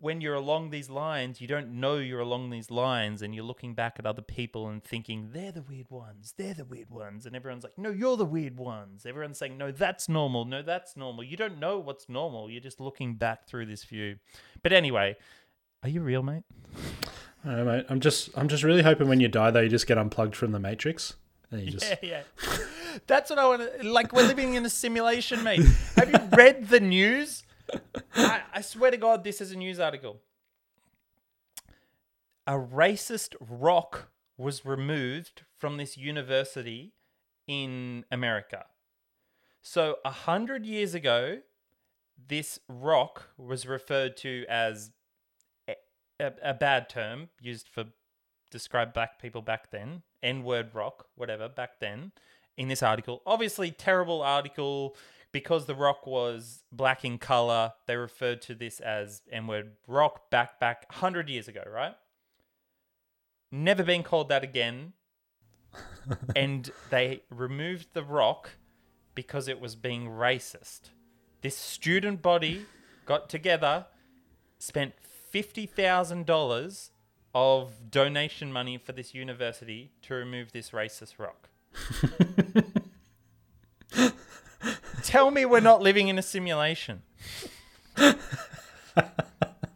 [0.01, 3.75] When you're along these lines, you don't know you're along these lines, and you're looking
[3.75, 7.33] back at other people and thinking they're the weird ones, they're the weird ones, and
[7.33, 10.43] everyone's like, "No, you're the weird ones." Everyone's saying, "No, that's normal.
[10.43, 12.51] No, that's normal." You don't know what's normal.
[12.51, 14.17] You're just looking back through this view.
[14.61, 15.15] But anyway,
[15.81, 16.43] are you real, mate?
[17.45, 17.85] Know, mate.
[17.87, 20.51] I'm just I'm just really hoping when you die though you just get unplugged from
[20.51, 21.13] the matrix.
[21.51, 22.57] And you just Yeah, yeah.
[23.07, 23.91] That's what I want to.
[23.91, 25.61] Like, we're living in a simulation, mate.
[25.95, 27.43] Have you read the news?
[28.15, 30.21] I, I swear to God, this is a news article.
[32.47, 36.93] A racist rock was removed from this university
[37.47, 38.65] in America.
[39.61, 41.39] So, a hundred years ago,
[42.27, 44.91] this rock was referred to as
[45.67, 45.75] a,
[46.19, 47.85] a, a bad term used for
[48.51, 52.11] describe black people back then, N word rock, whatever, back then,
[52.59, 53.21] in this article.
[53.25, 54.95] Obviously, terrible article
[55.31, 57.71] because the rock was black in color.
[57.87, 61.95] They referred to this as N word rock back, back 100 years ago, right?
[63.49, 64.93] Never been called that again.
[66.35, 68.51] and they removed the rock
[69.15, 70.89] because it was being racist.
[71.41, 72.65] This student body
[73.05, 73.85] got together,
[74.57, 74.93] spent
[75.33, 76.89] $50,000
[77.33, 81.48] of donation money for this university to remove this racist rock.
[85.03, 87.01] Tell me we're not living in a simulation.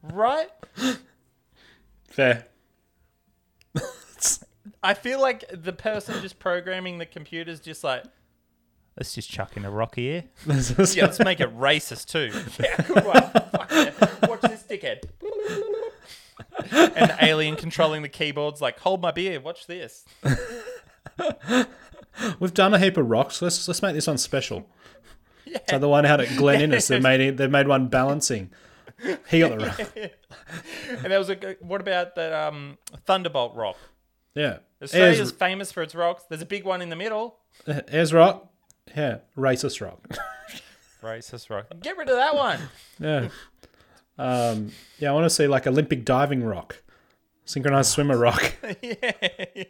[0.03, 0.49] right?
[2.09, 2.45] fair.
[4.83, 8.03] I feel like the person just programming the computer's just like,
[8.97, 10.25] let's just chuck in a rock here.
[10.45, 12.31] Yeah, let's make it racist too.
[12.59, 13.21] Yeah, good one.
[13.51, 14.27] Fuck yeah.
[14.27, 15.03] Watch this dickhead.
[16.71, 20.03] and the alien controlling the keyboards like, hold my beer, watch this.
[22.39, 23.41] We've done a heap of rocks.
[23.41, 24.69] Let's let's make this one special.
[25.45, 25.57] Yeah.
[25.69, 28.51] So the one out at Glen Innes, they made they made one balancing.
[29.29, 29.79] He got the rock.
[31.03, 33.77] and there was a what about that um Thunderbolt rock?
[34.35, 34.59] Yeah.
[34.81, 36.23] Australia's is- famous for its rocks.
[36.29, 37.39] There's a big one in the middle.
[37.67, 38.49] Ayers Rock,
[38.95, 40.07] yeah, racist rock.
[41.01, 41.67] Racist rock.
[41.81, 42.59] Get rid of that one.
[42.99, 43.27] yeah.
[44.17, 46.81] Um, yeah, I want to see like Olympic diving rock,
[47.45, 48.55] synchronized swimmer rock.
[48.81, 49.11] yeah,
[49.55, 49.63] yeah.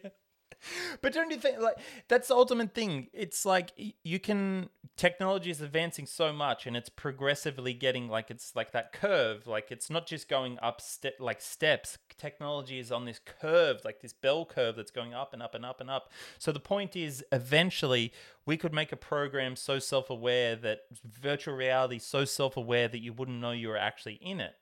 [1.02, 3.08] But don't you think like that's the ultimate thing?
[3.14, 3.72] It's like
[4.04, 8.94] you can technology is advancing so much and it's progressively getting like it's like that
[8.94, 9.48] curve.
[9.48, 11.98] Like it's not just going up step like steps.
[12.18, 15.66] Technology is on this curve, like this bell curve that's going up and up and
[15.66, 16.12] up and up.
[16.38, 18.14] So the point is eventually
[18.46, 23.40] we could make a program so self-aware that virtual reality so self-aware that you wouldn't
[23.40, 24.56] know you were actually in it.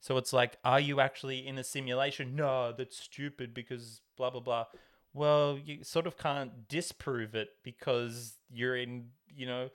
[0.00, 2.34] So it's like, are you actually in a simulation?
[2.34, 4.66] No, that's stupid because blah blah blah.
[5.14, 9.70] Well, you sort of can't disprove it because you're in, you know,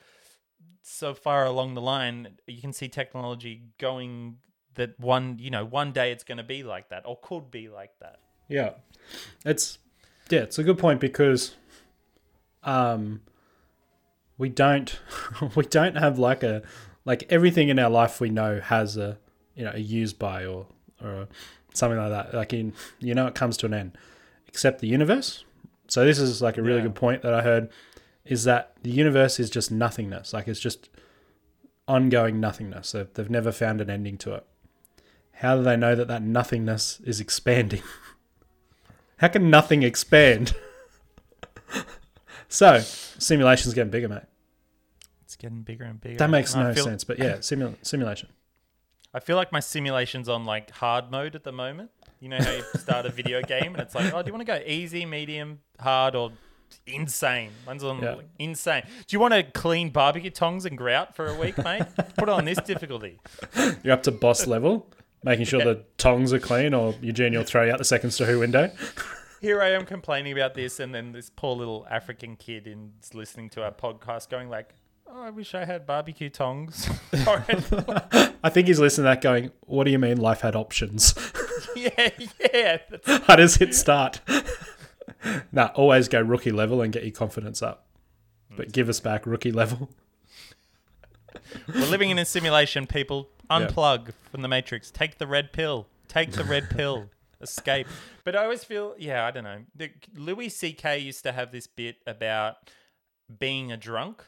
[0.81, 2.37] so far along the line.
[2.47, 4.37] You can see technology going
[4.75, 7.67] that one, you know, one day it's going to be like that or could be
[7.69, 8.19] like that.
[8.47, 8.71] Yeah,
[9.45, 9.77] it's
[10.29, 11.55] yeah, it's a good point because
[12.63, 13.21] um,
[14.37, 14.99] we don't
[15.55, 16.63] we don't have like a
[17.05, 19.17] like everything in our life we know has a
[19.55, 20.67] you know a use by or
[21.03, 21.27] or
[21.73, 22.33] something like that.
[22.33, 23.97] Like in you know it comes to an end,
[24.57, 25.45] except the universe.
[25.87, 26.85] So this is like a really Yeah.
[26.87, 27.69] good point that I heard
[28.25, 30.33] is that the universe is just nothingness.
[30.33, 30.89] Like it's just
[31.87, 32.91] ongoing nothingness.
[32.93, 34.43] They've, they've never found an ending to it.
[35.33, 37.83] How do they know that that nothingness is expanding?
[39.17, 40.55] How can nothing expand?
[42.49, 44.23] so, simulation's getting bigger, mate.
[45.23, 46.17] It's getting bigger and bigger.
[46.17, 48.29] That makes And no feel- sense, but yeah, simul- simulation.
[49.13, 51.91] I feel like my simulation's on like hard mode at the moment.
[52.19, 54.45] You know how you start a video game and it's like, oh, do you want
[54.47, 56.31] to go easy, medium, hard, or
[56.87, 57.51] insane?
[57.65, 58.15] Mine's on Yeah.
[58.39, 58.83] insane.
[58.85, 61.83] Do you want to clean barbecue tongs and grout for a week, mate?
[62.17, 63.19] Put on this difficulty.
[63.83, 64.87] You're up to boss level,
[65.23, 68.35] making sure the tongs are clean, or Eugene will throw you out the second story
[68.35, 68.71] window.
[69.41, 73.51] Here I am complaining about this, and then this poor little African kid is listening
[73.51, 74.73] to our podcast, going like,
[75.05, 79.83] "Oh, I wish I had barbecue tongs." I think he's listening to that going, What
[79.83, 81.13] do you mean life had options?
[81.75, 82.09] yeah,
[82.53, 82.77] yeah.
[82.89, 84.21] That's, I just hit start.
[85.51, 87.87] nah, always go rookie level and get your confidence up.
[88.55, 89.89] But give us back rookie level.
[91.67, 93.29] We're living in a simulation, people.
[93.49, 94.91] Unplug from the Matrix.
[94.91, 95.87] Take the red pill.
[96.07, 97.09] Take the red pill.
[97.41, 97.87] Escape.
[98.23, 99.59] But I always feel, yeah, I don't know.
[99.75, 100.99] The, Louis C.K.
[100.99, 102.71] used to have this bit about
[103.37, 104.23] being a drunk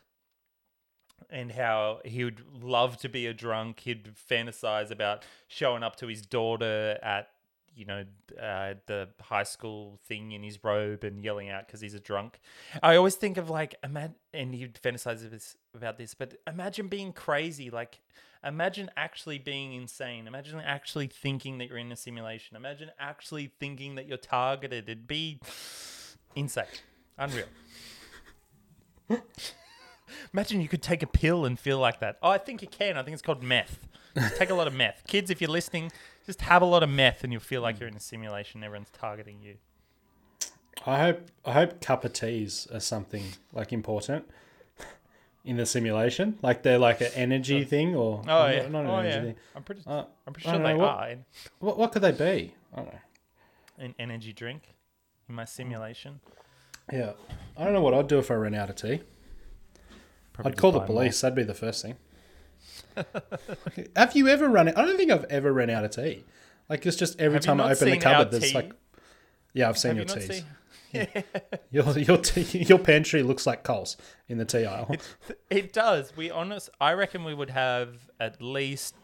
[1.29, 3.81] and how he would love to be a drunk.
[3.81, 7.29] He'd fantasize about showing up to his daughter at,
[7.75, 8.03] you know,
[8.41, 12.39] uh, the high school thing in his robe and yelling out because he's a drunk.
[12.81, 17.69] I always think of like, and he'd fantasize about this, but imagine being crazy.
[17.69, 18.01] Like,
[18.43, 20.25] imagine actually being insane.
[20.27, 22.57] Imagine actually thinking that you're in a simulation.
[22.57, 24.89] Imagine actually thinking that you're targeted.
[24.89, 25.39] It'd be
[26.35, 26.65] insane,
[27.17, 27.47] unreal.
[30.33, 32.17] Imagine you could take a pill and feel like that.
[32.21, 32.97] Oh, I think you can.
[32.97, 33.87] I think it's called meth.
[34.15, 35.03] Just take a lot of meth.
[35.07, 35.91] Kids, if you're listening,
[36.25, 38.59] just have a lot of meth and you'll feel like you're in a simulation.
[38.59, 39.55] And everyone's targeting you.
[40.85, 44.29] I hope I hope cup of teas are something like important
[45.45, 46.37] in the simulation.
[46.41, 48.67] Like they're like an energy thing or Oh, not, yeah.
[48.69, 49.23] not an oh, energy yeah.
[49.23, 49.35] thing.
[49.55, 51.15] I'm pretty, Uh, I'm pretty sure they what- are
[51.59, 52.53] What what could they be?
[52.73, 52.99] I don't know.
[53.77, 54.63] an energy drink
[55.27, 56.19] in my simulation.
[56.91, 57.11] Yeah.
[57.57, 59.01] I don't know what I'd do if I ran out of tea.
[60.45, 60.95] I'd call the buy more.
[60.97, 61.21] police.
[61.21, 61.95] That'd be the first thing.
[63.95, 64.67] Have you ever run?
[64.69, 66.23] I don't think I've ever run out of tea.
[66.69, 68.53] Like it's just every Have time I open the cupboard, there's tea?
[68.55, 68.71] like,
[69.53, 70.37] yeah, I've seen Have your you teas.
[70.37, 70.45] seen-
[71.71, 73.95] Your your tea, your pantry looks like Coles
[74.27, 74.95] in the tea aisle.
[75.51, 76.17] It does.
[76.17, 76.69] We honest.
[76.81, 78.95] I reckon we would have at least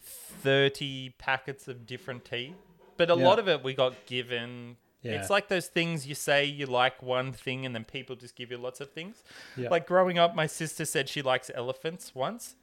[0.00, 2.54] thirty packets of different tea,
[2.96, 3.24] but a Yeah.
[3.26, 4.76] lot of it we got given.
[5.02, 5.12] Yeah.
[5.12, 8.50] It's like those things you say you like one thing and then people just give
[8.50, 9.22] you lots of things.
[9.56, 9.68] Yeah.
[9.70, 12.56] Like growing up, my sister said she likes elephants once.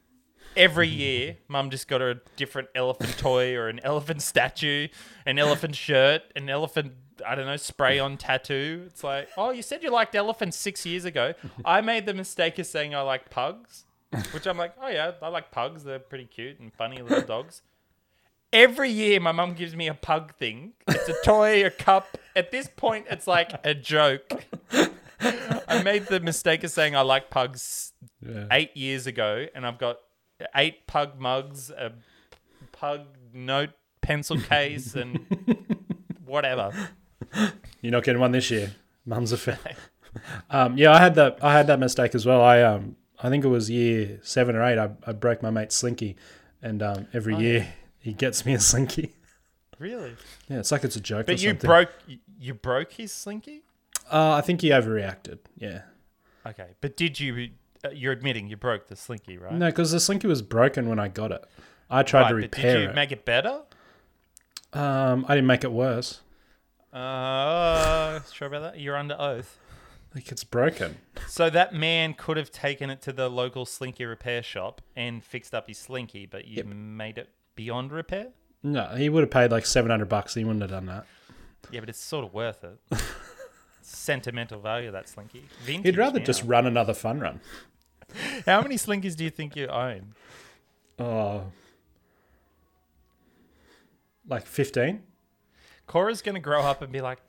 [0.56, 4.88] Every year, mum just got her a different elephant toy or an elephant statue,
[5.26, 6.94] an elephant shirt, an elephant,
[7.26, 8.84] I don't know, spray on tattoo.
[8.86, 11.34] It's like, oh, you said you liked elephants six years ago.
[11.66, 13.86] I made the mistake of saying I like pugs,
[14.32, 15.84] which I'm like, oh, yeah, I like pugs.
[15.84, 17.64] They're pretty cute and funny little dogs.
[18.54, 20.74] Every year, my mum gives me a pug thing.
[20.88, 22.18] It's a toy, a cup.
[22.36, 24.46] At this point, it's like a joke.
[25.20, 28.46] I made the mistake of saying I like pugs Yeah.
[28.52, 29.98] eight years ago, and I've got
[30.56, 31.92] eight pug mugs, a
[32.72, 33.02] pug
[33.34, 35.20] note pencil case, and
[36.26, 36.72] whatever.
[37.82, 38.74] You're not getting one this year.
[39.06, 39.58] Mum's a fan.
[40.50, 41.40] um, yeah, I had that.
[41.44, 42.42] I had that mistake as well.
[42.42, 44.78] I um, I think it was year seven or eight.
[44.78, 46.16] I, I broke my mate slinky,
[46.62, 47.68] and um, every Oh, year
[48.08, 49.14] he gets me a slinky.
[49.80, 50.16] Really?
[50.50, 51.22] Yeah, it's like it's a joke.
[51.22, 51.68] or But you something.
[51.68, 51.90] broke
[52.40, 53.64] you broke his slinky.
[54.12, 55.40] Uh, I think he overreacted.
[55.58, 55.82] Yeah.
[56.46, 57.50] Okay, but did you?
[57.86, 59.54] Uh, you're admitting you broke the slinky, right?
[59.54, 61.44] No, because the slinky was broken when I got it.
[61.90, 62.96] I tried right, to repair did you it.
[62.96, 63.62] make it better?
[64.74, 66.22] um, I didn't make it worse.
[66.94, 68.80] Uh, sure about that?
[68.80, 69.60] You're under oath.
[70.16, 70.98] Like it's broken.
[71.28, 75.54] So that man could have taken it to the local slinky repair shop and fixed
[75.54, 76.66] up his slinky, but you Yep.
[76.68, 78.28] made it beyond repair.
[78.64, 80.34] No, he would have paid like seven hundred bucks.
[80.34, 81.06] He wouldn't have done that.
[81.72, 82.80] Yeah, but it's sort of worth it.
[83.82, 85.44] Sentimental value that slinky.
[85.66, 86.26] Vintage, He'd rather now.
[86.26, 87.42] just run another fun run.
[88.46, 90.14] How many slinkies do you think you own?
[91.00, 91.52] Oh,
[94.28, 95.04] like fifteen.
[95.86, 97.20] Cora's gonna grow up and be like,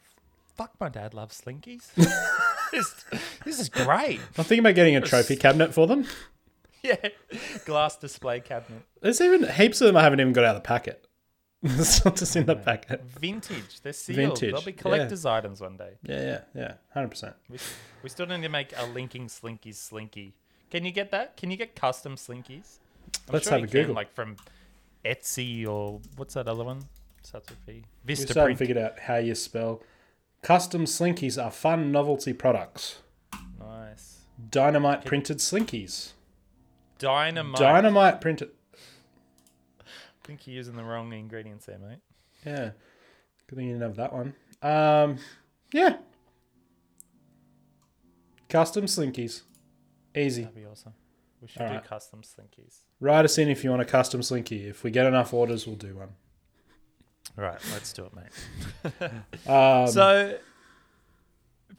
[0.56, 1.92] "Fuck, my dad loves slinkies.
[2.72, 3.04] this,
[3.44, 6.06] this is great." I'm thinking about getting a trophy cabinet for them.
[6.82, 7.08] Yeah,
[7.64, 10.66] glass display cabinet, There's even heaps of them I haven't even got out of the
[10.66, 11.06] packet.
[11.62, 13.02] It's not just in the packet.
[13.04, 13.80] vintage.
[13.82, 14.16] They're sealed.
[14.16, 14.76] Vintage, They'll be yeah.
[14.82, 15.94] collector's items one day.
[16.02, 17.34] Yeah, yeah, yeah, hundred percent.
[17.50, 20.34] We, still need to make a linking slinkies slinky.
[20.70, 21.36] Can you get that?
[21.36, 22.78] Can you get custom slinkies?
[23.26, 23.94] I'm Let's sure have a can, Google.
[23.96, 24.36] like from
[25.04, 26.82] Etsy or what's that other one?
[27.22, 27.84] Starts with V.
[28.04, 29.82] Vista haven't figured out how you spell.
[30.42, 32.98] Custom slinkies are fun novelty products.
[33.58, 34.20] Nice.
[34.50, 36.12] Dynamite printed slinkies.
[36.98, 37.60] Dynamite.
[37.60, 38.48] Dynamite printer.
[39.80, 41.98] I think you're using the wrong ingredients there, mate.
[42.44, 42.70] Yeah.
[43.46, 44.34] Good thing you didn't have that one.
[44.62, 45.18] Um,
[45.72, 45.96] yeah.
[48.48, 49.42] Custom slinkies.
[50.14, 50.42] Easy.
[50.42, 50.94] That'd be awesome.
[51.40, 51.84] We should do Alright.
[51.84, 52.80] custom slinkies.
[53.00, 54.66] Write us in if you want a custom slinky.
[54.66, 56.10] If we get enough orders, we'll do one.
[57.36, 59.10] Right, let's do it, mate.
[59.46, 60.38] Um, so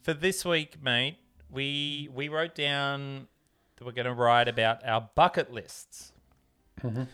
[0.04, 1.18] for this week, mate,
[1.52, 3.28] we we wrote down
[3.80, 6.12] that we're going to write about our bucket lists.
[6.82, 7.08] Mhm.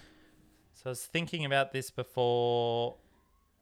[0.73, 2.97] So I was thinking about this before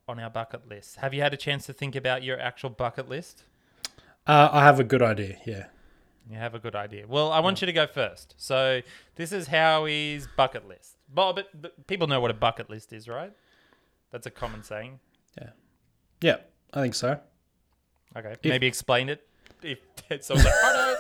[0.08, 0.98] on our bucket list.
[0.98, 3.44] Have you had a chance to think about your actual bucket list?
[4.26, 5.38] uh, I have a good idea.
[5.46, 5.66] Yeah.
[6.30, 7.06] You have a good idea.
[7.08, 8.34] Well, I want you to go first.
[8.38, 8.82] So
[9.16, 10.96] this is Howie's bucket list.
[11.14, 13.34] Well, but, but people know what a bucket list is, right?
[14.12, 15.00] That's a common saying.
[15.38, 15.50] Yeah,
[16.22, 16.38] Yeah,
[16.74, 17.20] I think so.
[18.16, 19.28] Okay, If- maybe explain it.
[19.62, 19.80] If
[20.24, 20.98] someone's like, oh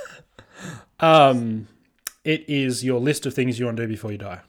[0.99, 1.67] no, Um,
[2.23, 4.41] it is your list of things you want to do before you die.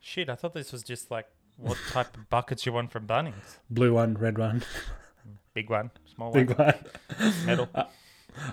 [0.00, 3.58] Shit, I thought this was just like what type of buckets you want from Bunnings.
[3.70, 4.62] Blue one, red one,
[5.54, 6.74] Big one, small one, big one.
[7.44, 7.68] metal.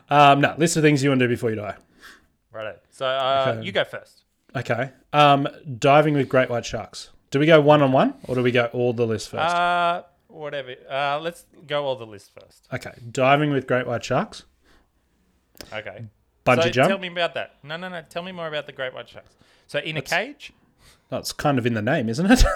[0.10, 1.76] Um, no, list of things you want to do before you die.
[2.52, 2.76] Right.
[2.92, 3.66] So uh, Okay.
[3.66, 4.24] you go first.
[4.56, 4.92] Okay.
[5.14, 7.10] Um, diving with great white sharks.
[7.32, 9.56] Do we go one on one or do we go all the list first?
[9.56, 10.76] Uh, whatever.
[10.90, 12.68] Uh, let's go all the list first.
[12.74, 12.92] okay.
[13.12, 14.44] Diving with great white sharks.
[15.72, 16.06] Okay.
[16.58, 16.90] Bungee so jump.
[16.90, 17.56] tell me about that.
[17.64, 18.02] No, no, no.
[18.10, 19.36] Tell me more about the great white sharks.
[19.68, 20.54] So in a cage?
[21.10, 22.44] That's kind of in the name, isn't it?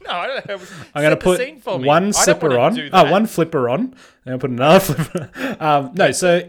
[0.00, 0.54] No, I don't know.
[0.94, 1.86] I'm going to put scene for me.
[1.86, 2.78] one slipper on.
[2.92, 3.94] Oh, one flipper on.
[4.24, 5.56] And I'll put another flipper.
[5.60, 6.48] Um, no, so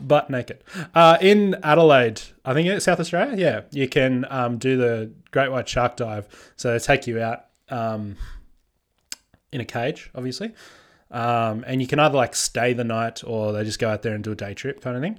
[0.00, 0.64] butt naked.
[0.94, 3.36] Uh, in Adelaide, I think it's South Australia.
[3.36, 6.52] Yeah, you can um, do the great white shark dive.
[6.56, 8.16] So they take you out um,
[9.52, 10.52] in a cage, obviously.
[11.10, 14.14] Um, and you can either like stay the night or they just go out there
[14.14, 15.18] and do a day trip kind of thing.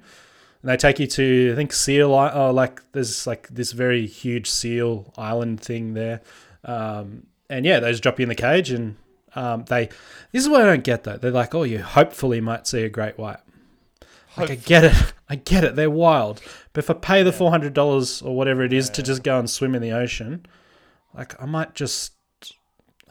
[0.62, 2.12] And they take you to I think Seal.
[2.14, 6.22] Oh, like there's like this very huge seal island thing there.
[6.64, 8.96] Um, and yeah, they just drop you in the cage and
[9.34, 9.86] um, they.
[10.30, 11.16] This is what I don't get though.
[11.16, 13.40] They're like, oh, you hopefully might see a great white.
[14.36, 15.76] Like I get it, I get it.
[15.76, 16.40] They're wild,
[16.72, 19.38] but if I pay the four hundred dollars or whatever it is to just go
[19.38, 20.46] and swim in the ocean,
[21.14, 22.12] like I might just,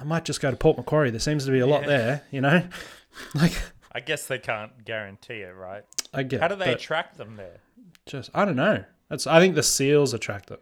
[0.01, 1.11] I might just go to Port Macquarie.
[1.11, 1.87] There seems to be a lot Yeah.
[1.87, 2.67] there, you know.
[3.35, 3.51] Like
[3.91, 5.83] I guess they can't guarantee it, right?
[6.13, 6.39] I get.
[6.41, 7.59] How do they attract them there?
[8.05, 8.83] just I don't know.
[9.09, 10.59] That's I think the seals attract them.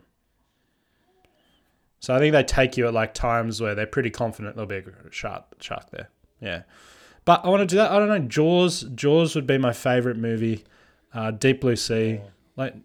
[1.99, 4.77] So I think they take you at like times where they're pretty confident there'll be
[4.77, 6.09] a shark shark there.
[6.41, 6.63] Yeah.
[7.25, 7.91] But I want to do that.
[7.91, 8.19] I don't know.
[8.19, 10.63] Jaws Jaws would be my favorite movie.
[11.13, 12.21] Uh, Deep Blue Sea.
[12.55, 12.75] Like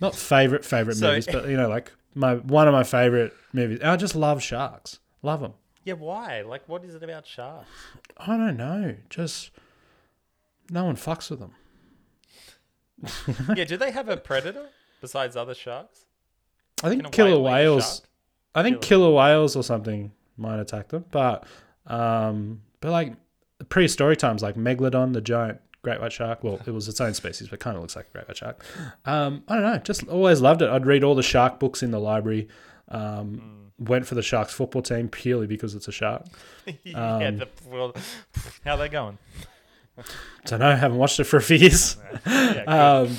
[0.00, 3.80] not favorite favorite So- movies, but you know like my one of my favorite movies.
[3.82, 4.98] I just love sharks.
[5.22, 5.54] Love them.
[5.84, 6.40] Yeah, why?
[6.42, 7.68] Like, what is it about sharks?
[8.16, 8.96] I don't know.
[9.10, 9.50] Just
[10.70, 11.52] no one fucks with them.
[13.56, 14.66] yeah, do they have a predator
[15.00, 16.06] besides other sharks?
[16.82, 18.02] I think killer whale whales.
[18.54, 21.44] I think Killer- killer whales or something might attack them, but
[21.86, 23.14] um, but like
[23.68, 26.42] prehistoric times, like megalodon, the giant great white shark.
[26.42, 28.64] Well, it was its own species, but kind of looks like a great white shark.
[29.04, 30.70] Um, I don't know, just always loved it.
[30.70, 32.48] I'd read all the shark books in the library.
[32.88, 36.24] Um, Went for the Sharks football team purely because it's a shark.
[36.84, 37.94] yeah, Um, the, well,
[38.64, 39.18] how they going?
[40.46, 41.96] Don't know, haven't watched it for a few years.
[42.26, 42.62] Yeah.
[42.66, 43.16] Um,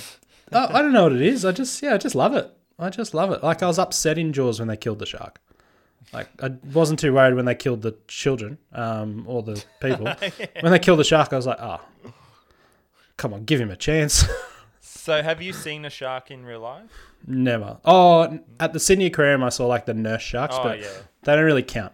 [0.52, 1.44] I, I don't know what it is.
[1.46, 2.52] I just yeah, I just love it.
[2.78, 3.44] I just love it.
[3.44, 5.40] Like I was upset in Jaws when they killed the shark.
[6.14, 10.06] Like I wasn't too worried when they killed the children um, or the people.
[10.62, 11.82] When they killed the shark, I was like, oh,
[13.18, 14.24] come on, give him a chance.
[15.06, 16.90] So, have you seen a shark in real life?
[17.28, 17.78] Never.
[17.86, 20.88] Oh, at the Sydney Aquarium, I saw like the nurse sharks, Oh but yeah,
[21.22, 21.94] they don't really count.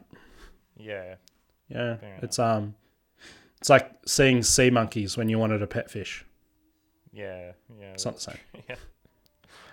[0.77, 1.15] yeah.
[1.67, 2.75] Yeah, Fair it's um,
[3.59, 6.25] it's like seeing sea monkeys when you wanted a pet fish.
[7.11, 7.91] Yeah, yeah.
[7.91, 8.37] It's not the same.
[8.69, 8.75] yeah.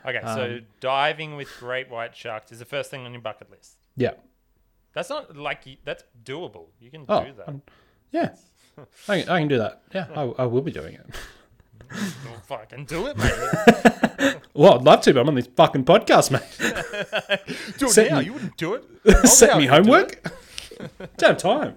[0.05, 3.51] Okay, so Um, diving with great white sharks is the first thing on your bucket
[3.53, 3.77] list.
[3.97, 4.15] Yeah.
[4.95, 6.67] That's not like you, that's doable.
[6.81, 7.49] You can Oh, do that.
[7.49, 7.63] um,
[8.11, 8.35] yeah.
[9.09, 9.83] I can, I can do that.
[9.95, 11.07] Yeah, I, I will be doing it.
[11.93, 14.35] Oh, fucking do it, mate.
[14.55, 16.43] Well, I'd love to, but I'm on this fucking podcast, mate.
[17.79, 18.19] do it Set now.
[18.19, 18.85] me- You wouldn't do it.
[19.29, 20.29] Set me you do homework.
[21.17, 21.77] Don't have time.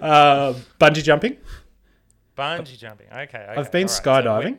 [0.00, 1.36] Uh, bungee jumping.
[2.36, 3.06] Bungee jumping.
[3.12, 3.22] Okay.
[3.22, 3.46] okay.
[3.48, 3.90] I've been right.
[3.90, 4.42] So skydiving.
[4.44, 4.58] when-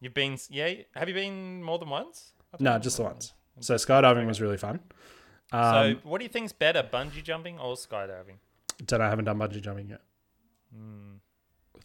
[0.00, 0.72] you've been, yeah.
[0.94, 2.32] Have you been more than once?
[2.58, 3.34] No, think just the once.
[3.60, 4.80] So skydiving was really fun.
[5.52, 8.36] Um, so, what do you think's better, bungee jumping or skydiving?
[8.86, 10.00] don't know, I haven't done bungee jumping yet.
[10.72, 11.15] I-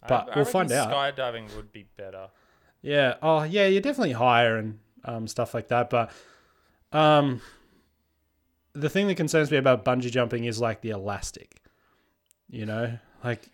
[0.08, 0.90] But I we'll find out.
[0.90, 2.28] Skydiving would be better.
[2.80, 3.14] Yeah.
[3.22, 3.66] Oh, yeah.
[3.66, 5.90] You're definitely higher and um, stuff like that.
[5.90, 6.10] But
[6.92, 7.40] um,
[8.72, 11.60] the thing that concerns me about bungee jumping is like the elastic.
[12.50, 13.48] You know, like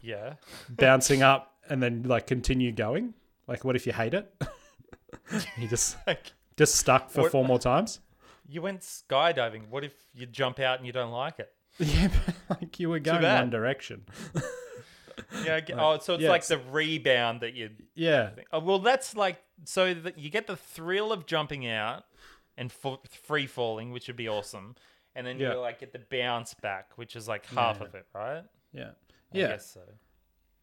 [0.00, 0.34] yeah.
[0.68, 3.14] bouncing up and then like continue going.
[3.46, 4.32] Like, what if you hate it?
[5.58, 8.00] you just Like, just stuck for What- four more times.
[8.48, 9.68] you went skydiving.
[9.68, 11.50] What if you jump out and you don't like it?
[11.78, 12.08] Yeah,
[12.48, 14.04] but, like you were going one direction.
[15.46, 15.60] Yeah.
[15.60, 17.70] Get- oh, so it's yeah, like it's- the rebound that you.
[17.94, 22.04] Yeah, Oh, well, that's like so that you get the thrill of jumping out
[22.56, 24.76] and f- free falling, which would be awesome,
[25.14, 25.52] and then Yeah.
[25.54, 28.44] you like get the bounce back, which is like half of it, right?
[28.72, 28.90] yeah,
[29.32, 29.80] I yeah, guess so.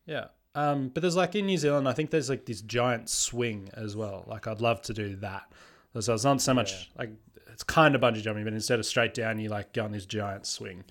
[0.06, 0.28] yeah.
[0.54, 3.96] Um, but there's like in New Zealand, I think there's like this giant swing as
[3.96, 4.26] well.
[4.28, 5.44] Like I'd love to do that.
[6.00, 7.10] So it's not so much like
[7.52, 10.06] it's kind of bungee jumping, but instead of straight down, you like go on this
[10.06, 10.84] giant swing,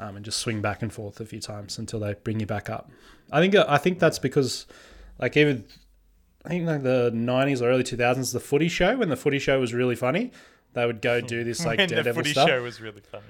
[0.00, 2.68] um, and just swing back and forth a few times until they bring you back
[2.68, 2.90] up.
[3.30, 4.66] I think I think that's because
[5.18, 5.64] like even
[6.44, 9.60] I think like the '90s or early 2000s, the Footy Show when the Footy Show
[9.60, 10.32] was really funny,
[10.72, 12.48] they would go do this like when the footy stuff.
[12.48, 13.24] show was really funny.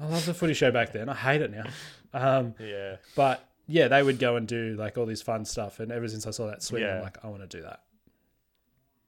[0.00, 1.08] I love the Footy Show back then.
[1.08, 1.64] I hate it now.
[2.12, 2.96] Um, Yeah.
[3.14, 5.80] but yeah, they would go and do like all this fun stuff.
[5.80, 7.80] And ever since I saw that swing, I'm like, I want to do that.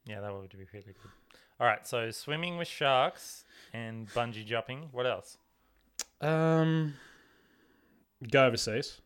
[0.05, 0.97] Yeah, that would be really good.
[1.61, 4.89] All right, so swimming with sharks and bungee jumping.
[4.93, 5.37] What else?
[6.21, 6.95] Um,
[8.31, 9.01] go overseas.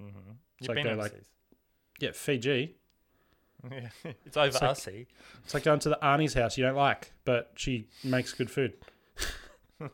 [0.00, 0.08] Mm-hmm.
[0.58, 1.28] It's You've like been they're like- overseas.
[2.00, 2.76] Yeah, Fiji.
[3.70, 3.90] Yeah,
[4.24, 4.86] it's over like- us.
[4.88, 8.72] It's like going to the Arnie's house you don't like, but she makes good food.
[9.80, 9.88] I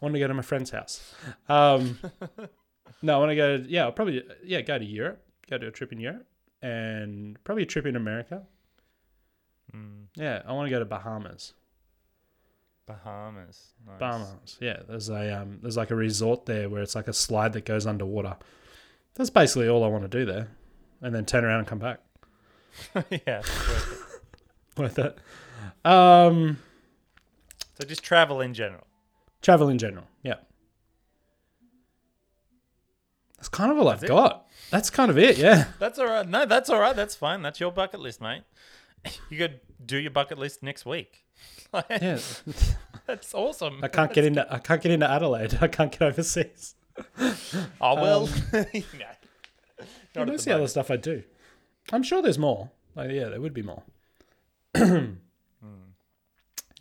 [0.00, 1.14] want to go to my friend's house.
[1.50, 1.98] Um,
[3.02, 3.62] no, I want to go.
[3.68, 5.22] Yeah, I'll probably yeah go to Europe.
[5.50, 6.26] Go to a trip in Europe,
[6.62, 8.42] and probably a trip in America.
[9.74, 11.52] Mm, Yeah, I want to go to Bahamas.
[12.86, 13.72] Bahamas.
[13.86, 13.98] Nice.
[13.98, 14.58] Bahamas.
[14.60, 17.64] Yeah, there's a um, there's like a resort there where it's like a slide that
[17.64, 18.36] goes underwater.
[19.14, 20.48] That's basically all I want to do there,
[21.02, 22.00] and then turn around and come back.
[23.26, 23.38] yeah.
[23.38, 24.78] worth it.
[24.78, 25.18] Worth it.
[25.86, 26.58] Um,
[27.80, 28.86] So just travel in general.
[29.40, 30.04] travel in general.
[30.22, 30.34] Yeah,
[33.38, 34.08] that's kind of all That's I've it?
[34.08, 34.46] got.
[34.70, 35.38] That's kind of it.
[35.38, 35.66] Yeah.
[35.78, 36.28] That's all right.
[36.28, 36.94] No, that's all right.
[36.96, 37.40] That's fine.
[37.42, 38.42] That's your bucket list, mate.
[39.30, 41.24] You could do your bucket list next week.
[41.90, 42.18] Yeah.
[43.06, 43.80] That's awesome.
[43.82, 45.58] I can't get into I can't get into Adelaide.
[45.60, 46.74] I can't get overseas.
[47.80, 48.24] Oh well.
[48.24, 48.64] Um, no.
[48.72, 49.12] Yeah,
[50.14, 51.22] Not at that's the the other stuff I do.
[51.92, 52.70] I'm sure there's more.
[52.94, 53.82] Like, yeah, there would be more.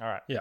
[0.02, 0.22] All right.
[0.28, 0.40] Yeah.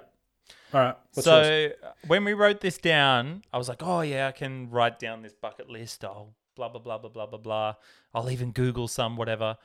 [0.72, 0.96] All right.
[1.14, 1.46] What's yours?
[1.46, 4.98] so uh, when we wrote this down, I was like, oh yeah, I can write
[4.98, 6.04] down this bucket list.
[6.04, 7.74] I'll blah blah blah blah blah blah blah.
[8.12, 9.56] I'll even Google some whatever.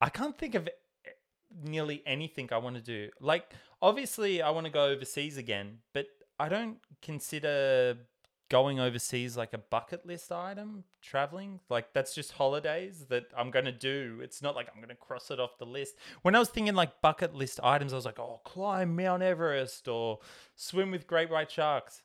[0.00, 0.68] I can't think of
[1.62, 3.10] nearly anything I want to do.
[3.20, 6.06] Like obviously I want to go overseas again, but
[6.38, 7.96] I don't consider
[8.48, 11.60] going overseas like a bucket list item traveling.
[11.68, 14.20] Like that's just holidays that i'm going to do.
[14.22, 15.96] It's not like i'm going to cross it off the list.
[16.22, 19.86] When i was thinking like bucket list items i was like oh climb mount everest
[19.88, 20.18] or
[20.56, 22.02] swim with great white sharks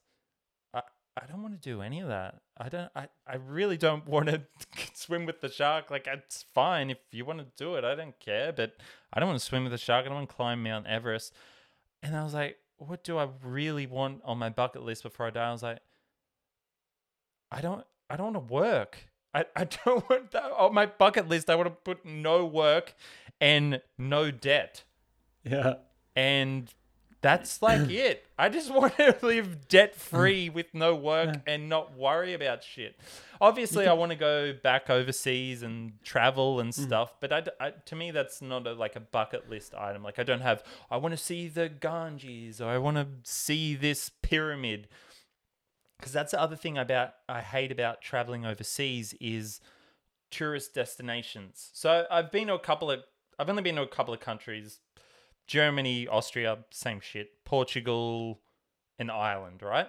[1.22, 4.28] i don't want to do any of that i don't i, I really don't want
[4.28, 4.42] to
[4.94, 8.20] swim with the shark like it's fine if you want to do it i don't
[8.20, 8.76] care but
[9.14, 11.34] i don't want to swim with the shark i don't want to climb mount everest
[12.02, 15.30] and i was like what do i really want on my bucket list before i
[15.30, 15.80] die i was like
[17.54, 18.98] I don't I don't want to work.
[19.34, 21.50] I, I don't want that on my bucket list.
[21.50, 22.96] I want to put no work
[23.40, 24.84] and no debt
[25.44, 25.76] yeah.
[26.16, 26.74] and
[27.24, 28.28] That's like it.
[28.38, 30.54] I just want to live debt free mm.
[30.54, 33.00] with no work and not worry about shit.
[33.42, 36.74] Obviously, I want to go back overseas and travel and mm.
[36.74, 40.04] stuff, but I, I- to me, that's not a, like a bucket list item.
[40.04, 43.74] Like, I don't have, I want to see the Ganges or I want to see
[43.74, 44.88] this pyramid.
[45.98, 49.62] Because that's the other thing about I hate about traveling overseas is
[50.30, 51.70] tourist destinations.
[51.72, 53.04] So I've been to a couple of,
[53.40, 54.80] I've only been to a couple of countries
[55.48, 57.44] Germany, Austria, same shit.
[57.46, 58.42] Portugal
[58.98, 59.88] and Ireland, right?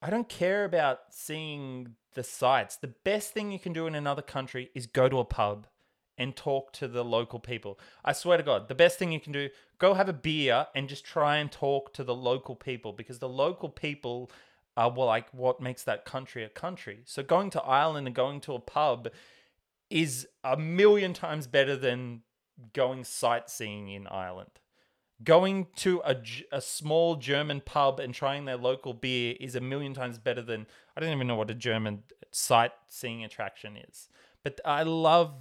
[0.00, 2.76] I don't care about seeing the sights.
[2.76, 5.66] The best thing you can do in another country is go to a pub
[6.18, 7.78] and talk to the local people.
[8.04, 10.88] I swear to God, the best thing you can do, go have a beer and
[10.88, 14.30] just try and talk to the local people because the local people
[14.76, 17.00] are well, like what makes that country a country.
[17.04, 19.08] So going to Ireland and going to a pub
[19.90, 22.22] is a million times better than
[22.72, 24.50] going sightseeing in Ireland.
[25.22, 26.16] Going to a,
[26.50, 30.66] a small German pub and trying their local beer is a million times better than
[30.96, 34.08] I don't even know what a German sightseeing attraction is.
[34.42, 35.34] But I love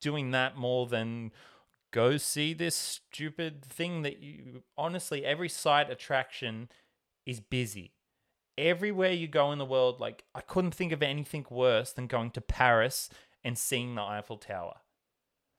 [0.00, 1.32] doing that more than
[1.90, 6.68] go see this stupid thing that you honestly every site attraction
[7.26, 7.92] is busy.
[8.56, 12.32] Everywhere you go in the world, like I couldn't think of anything worse than going
[12.32, 13.08] to Paris
[13.44, 14.78] and seeing the Eiffel Tower.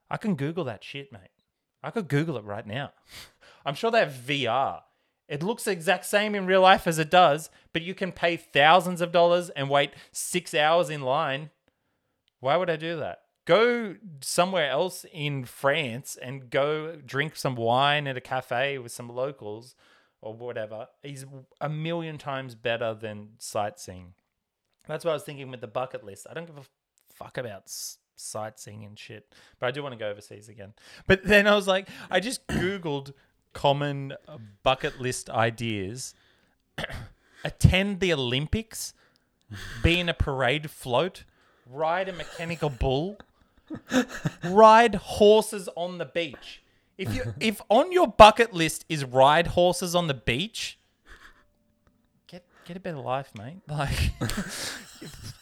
[0.10, 1.30] I can Google that shit, mate.
[1.84, 2.92] I could Google it right now.
[3.66, 4.82] I'm sure have VR.
[5.28, 8.36] It looks the exact same in real life as it does, but you can pay
[8.36, 11.52] thousands of dollars and wait six hours in line.
[12.40, 13.20] Why would I do that?
[13.46, 19.10] Go somewhere else in France and go drink some wine at a cafe with some
[19.10, 19.76] locals
[20.22, 21.26] or whatever is
[21.62, 24.14] a million times better than sightseeing.
[24.88, 26.26] That's what I was thinking with the bucket list.
[26.30, 26.66] I don't give a
[27.14, 27.70] fuck about
[28.20, 30.74] sightseeing and shit, but I do want to go overseas again.
[31.08, 33.14] But then I was like, I just Googled
[33.54, 36.14] common uh, bucket list ideas.
[37.44, 38.94] Attend the Olympics,
[39.82, 41.24] be in a parade float,
[41.66, 43.18] ride a mechanical bull,
[44.44, 46.62] ride horses on the beach.
[46.98, 50.78] If you if on your bucket list is ride horses on the beach,
[52.28, 53.62] get get a better life, mate.
[53.68, 54.12] Like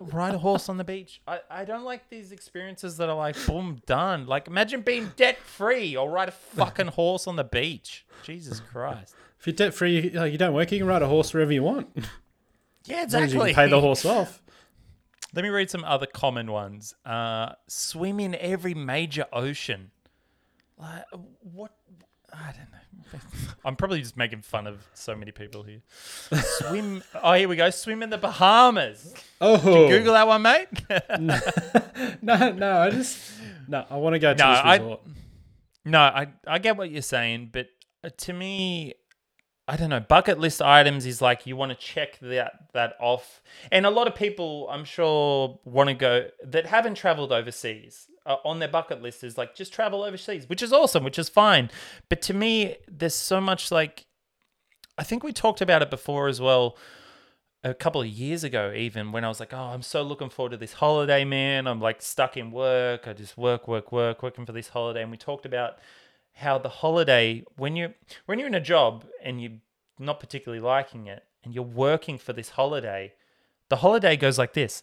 [0.00, 1.20] ride a horse on the beach.
[1.26, 4.26] I, I don't like these experiences that are like boom done.
[4.26, 8.06] Like imagine being debt free or ride a fucking horse on the beach.
[8.22, 9.14] Jesus Christ.
[9.38, 11.52] If you're debt free, you, like, you don't work, you can ride a horse wherever
[11.52, 11.88] you want.
[12.84, 13.54] Yeah, As long as you exactly.
[13.54, 14.42] can pay the horse off.
[15.34, 16.94] Let me read some other common ones.
[17.04, 19.90] Uh, swim in every major ocean.
[20.76, 21.04] Like,
[21.40, 21.72] what?
[22.32, 23.20] I don't know.
[23.64, 25.80] I'm probably just making fun of so many people here.
[26.42, 27.02] Swim.
[27.22, 27.70] oh, here we go.
[27.70, 29.12] Swim in the Bahamas.
[29.40, 29.56] Oh,
[29.88, 30.68] Google that one, mate.
[32.22, 33.32] No, no, I just
[33.68, 33.84] no.
[33.90, 35.00] I want to go to No, this I- resort.
[35.84, 37.66] No, I I get what you're saying, but
[38.04, 38.94] uh, to me,
[39.70, 40.00] I don't know.
[40.00, 43.40] Bucket list items is like you want to check that that off,
[43.70, 48.08] and a lot of people, I'm sure, want to go that haven't traveled overseas.
[48.26, 51.28] Uh, on their bucket list is like just travel overseas, which is awesome, which is
[51.28, 51.70] fine.
[52.08, 54.06] But to me, there's so much like
[54.98, 56.76] I think we talked about it before as well
[57.62, 60.50] a couple of years ago even when I was like, "Oh, I'm so looking forward
[60.50, 61.68] to this holiday, man.
[61.68, 63.06] I'm like stuck in work.
[63.06, 65.78] I just work, work, work, working for this holiday." And we talked about
[66.34, 67.94] how the holiday when you
[68.26, 69.58] when you're in a job and you're
[69.98, 73.12] not particularly liking it and you're working for this holiday,
[73.68, 74.82] the holiday goes like this.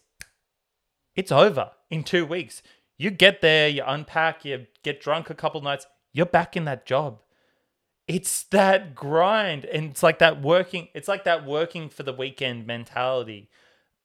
[1.16, 2.62] It's over in 2 weeks.
[2.96, 6.86] You get there, you unpack, you get drunk a couple nights, you're back in that
[6.86, 7.20] job
[8.08, 12.66] it's that grind and it's like that working it's like that working for the weekend
[12.66, 13.50] mentality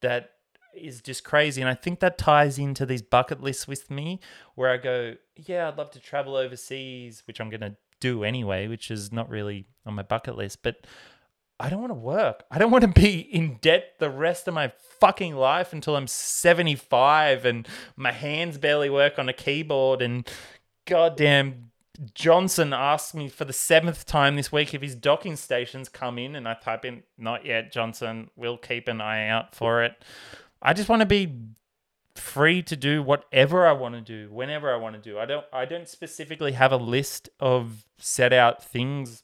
[0.01, 0.31] that
[0.75, 4.19] is just crazy and i think that ties into these bucket lists with me
[4.55, 8.67] where i go yeah i'd love to travel overseas which i'm going to do anyway
[8.67, 10.85] which is not really on my bucket list but
[11.59, 14.53] i don't want to work i don't want to be in debt the rest of
[14.53, 20.29] my fucking life until i'm 75 and my hands barely work on a keyboard and
[20.85, 21.71] goddamn
[22.13, 26.35] Johnson asked me for the seventh time this week if his docking stations come in,
[26.35, 28.29] and I type in, not yet, Johnson.
[28.35, 30.03] We'll keep an eye out for it.
[30.63, 31.33] I just want to be
[32.15, 35.19] free to do whatever I want to do, whenever I want to do.
[35.19, 39.23] I don't I don't specifically have a list of set out things,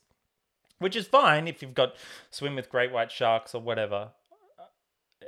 [0.80, 1.96] which is fine if you've got
[2.30, 4.10] swim with great white sharks or whatever.
[4.60, 4.64] Uh,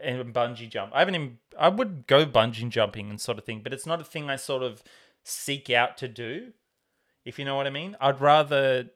[0.03, 0.91] and bungee jump.
[0.93, 4.01] I haven't even I would go bungee jumping and sort of thing, but it's not
[4.01, 4.83] a thing I sort of
[5.23, 6.51] seek out to do
[7.23, 7.95] if you know what I mean.
[8.01, 8.89] I'd rather,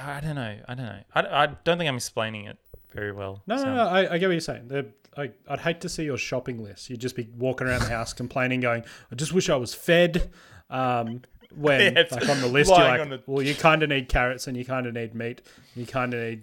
[0.00, 1.00] I don't know, I don't know.
[1.12, 2.56] I, I don't think I'm explaining it
[2.94, 3.42] very well.
[3.48, 3.82] No, So- no, no.
[3.88, 4.68] I, I get what you're saying.
[4.68, 4.86] The,
[5.16, 6.90] I, I'd hate to see your shopping list.
[6.90, 10.30] You'd just be walking around the house complaining, going, "I just wish I was fed."
[10.70, 11.22] Um,
[11.54, 14.46] when Yeah, like on the list you're like, the- well, you kind of need carrots
[14.46, 15.40] and you kind of need meat,
[15.74, 16.42] and you kind of need,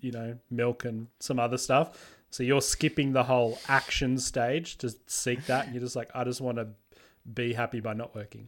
[0.00, 2.16] you know, milk and some other stuff.
[2.30, 6.24] So you're skipping the whole action stage to seek that, and you're just like, I
[6.24, 6.68] just want to
[7.32, 8.46] be happy by not working.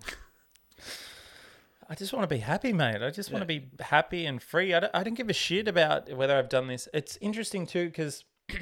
[1.89, 3.03] I just want to be happy, mate.
[3.03, 4.73] I just want to be happy and free.
[4.73, 6.89] I don't, I don't give a shit about whether I've done this.
[6.95, 8.25] It's interesting too because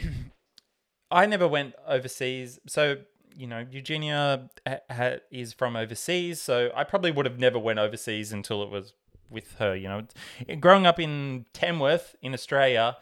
[1.11, 2.59] I never went overseas.
[2.67, 2.99] So
[3.37, 7.79] you know, Eugenia ha- ha- is from overseas, so I probably would have never went
[7.79, 8.93] overseas until it was
[9.31, 9.75] with her.
[9.75, 12.97] You know, growing up in Tamworth in Australia,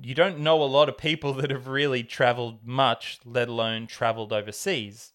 [0.00, 4.32] you don't know a lot of people that have really traveled much, let alone traveled
[4.32, 5.12] overseas.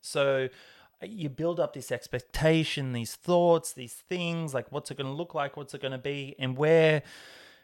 [0.00, 0.48] So
[1.02, 5.34] you build up this expectation, these thoughts, these things like what's it going to look
[5.34, 7.02] like, what's it going to be, and where.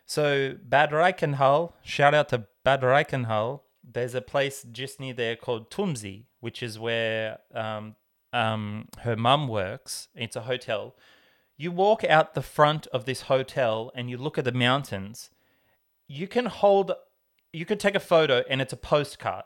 [0.06, 3.62] So Bad Reichenhall, shout out to Bad Reichenhall.
[3.82, 7.96] There's a place just near there called Thumsee, which is where um,
[8.32, 10.08] um, her mum works.
[10.14, 10.94] It's a hotel.
[11.56, 15.30] You walk out the front of this hotel and you look at the mountains.
[16.06, 16.92] You can hold,
[17.52, 19.44] you could take a photo and it's a postcard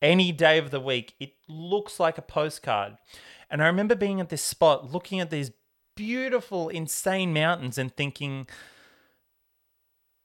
[0.00, 1.14] any day of the week.
[1.18, 2.96] It looks like a postcard.
[3.50, 5.50] And I remember being at this spot looking at these
[5.96, 8.46] beautiful, insane mountains and thinking,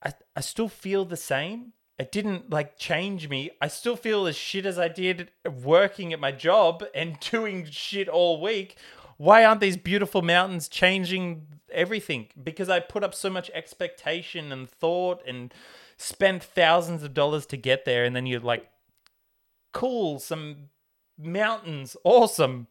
[0.04, 1.74] I, I still feel the same.
[1.98, 3.52] It didn't like change me.
[3.62, 8.10] I still feel as shit as I did working at my job and doing shit
[8.10, 8.78] all week.
[9.18, 12.28] Why aren't these beautiful mountains changing everything?
[12.42, 15.54] Because I put up so much expectation and thought and
[15.96, 18.04] spent thousands of dollars to get there.
[18.04, 18.70] And then you're like,
[19.72, 20.70] cool, some
[21.18, 22.68] mountains, awesome.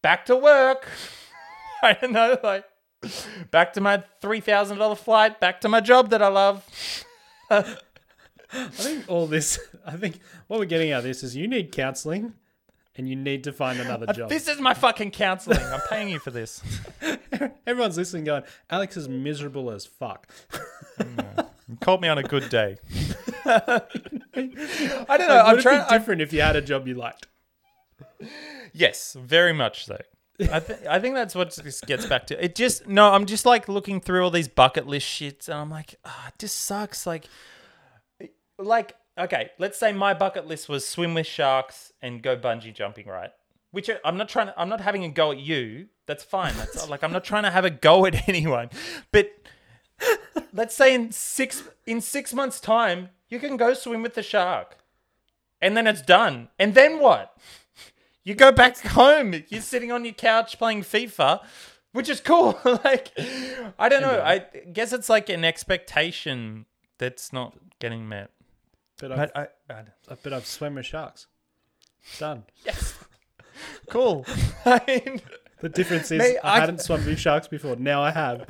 [0.00, 0.86] Back to work.
[1.82, 2.64] I don't know, like
[3.50, 6.64] back to my three thousand dollar flight, back to my job that I love.
[7.50, 11.72] I think all this, I think what we're getting out of this is you need
[11.72, 12.34] counseling,
[12.96, 14.28] and you need to find another uh, job.
[14.28, 15.60] This is my fucking counseling.
[15.60, 16.62] I'm paying you for this.
[17.66, 20.28] Everyone's listening, going, Alex is miserable as fuck.
[20.98, 21.46] Mm.
[21.68, 22.78] You called me on a good day.
[23.44, 23.82] I
[24.36, 24.56] don't
[25.06, 25.06] know.
[25.08, 25.84] Like, I'm trying.
[25.84, 27.26] be different if you had a job you liked.
[28.72, 29.98] Yes, very much so.
[30.40, 32.44] I, th- I think that's what this gets back to.
[32.44, 35.70] It just no, I'm just like looking through all these bucket list shits, and I'm
[35.70, 37.06] like, ah, it just sucks.
[37.06, 37.28] Like,
[38.58, 43.06] like okay, let's say my bucket list was swim with sharks and go bungee jumping,
[43.06, 43.30] right?
[43.70, 44.54] Which I'm not trying to.
[44.60, 45.88] I'm not having a go at you.
[46.06, 46.54] That's fine.
[46.56, 48.70] That's like I'm not trying to have a go at anyone,
[49.12, 49.30] but
[50.52, 54.78] let's say in six in six months' time, you can go swim with the shark,
[55.60, 56.48] and then it's done.
[56.58, 57.36] And then what?
[58.28, 59.34] You go back home.
[59.48, 61.42] You're sitting on your couch playing FIFA,
[61.92, 62.60] which is cool.
[62.84, 63.10] like,
[63.78, 64.20] I don't know.
[64.22, 66.66] I guess it's like an expectation
[66.98, 68.30] that's not getting met.
[69.00, 69.36] But I've, But
[69.70, 69.84] I, I
[70.22, 71.26] but I've swam with sharks.
[72.18, 72.44] Done.
[72.66, 72.94] yes,
[73.88, 74.26] cool.
[74.66, 75.22] I mean,
[75.60, 77.76] The difference is Mate, I, I- hadn't swum with sharks before.
[77.76, 78.46] Now I have.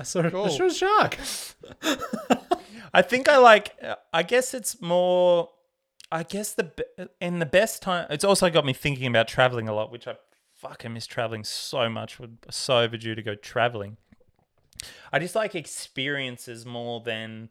[0.00, 0.46] I saw, Cool.
[0.46, 1.16] I saw a shark.
[2.92, 3.76] I think I like.
[4.12, 5.50] I guess it's more.
[6.10, 6.72] I guess the
[7.20, 8.06] in the best time.
[8.10, 10.16] It's also got me thinking about traveling a lot, which I
[10.54, 12.18] fucking miss traveling so much.
[12.18, 13.96] We're so overdue to go traveling.
[15.12, 17.50] I just like experiences more than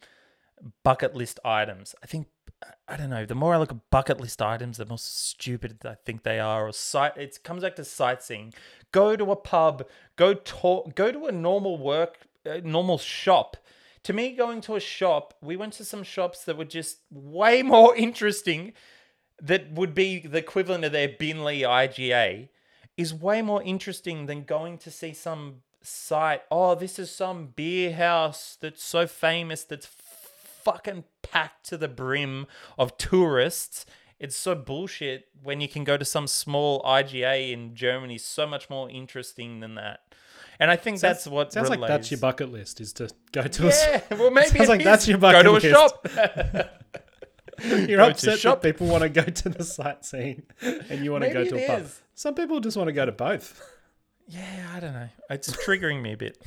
[0.83, 1.93] bucket list items.
[2.01, 2.27] I think
[2.87, 3.25] I don't know.
[3.25, 6.67] The more I look at bucket list items, the more stupid I think they are.
[6.67, 7.15] Or sight.
[7.15, 8.53] It comes back to sightseeing.
[8.91, 9.87] Go to a pub.
[10.15, 10.95] Go talk.
[10.95, 13.57] Go to a normal work, uh, normal shop.
[14.07, 17.61] To me, going to a shop, we went to some shops that were just way
[17.75, 18.71] more interesting.
[19.41, 22.47] That would be the equivalent of their Binley IGA.
[22.95, 26.43] Is way more interesting than going to see some site.
[26.49, 32.47] Oh, this is some beer house that's so famous that's fucking packed to the brim
[32.77, 33.85] of tourists.
[34.21, 38.69] It's so bullshit when you can go to some small IGA in Germany so much
[38.69, 40.06] more interesting than that.
[40.59, 43.65] And I think that's what Sounds like that's your bucket list is to go to
[43.65, 43.67] a.
[43.67, 44.85] s- Yeah, well maybe Sounds like is.
[44.85, 45.65] that's your go bucket to a list.
[45.67, 46.07] shop.
[47.63, 48.61] You're Go upset shop.
[48.61, 51.67] that people want to go to the sightseeing and you want to go to a
[51.67, 51.81] pub.
[51.81, 52.01] is.
[52.13, 53.59] Some people just want to go to both.
[54.27, 55.09] Yeah, I don't know.
[55.31, 56.37] It's triggering me a bit.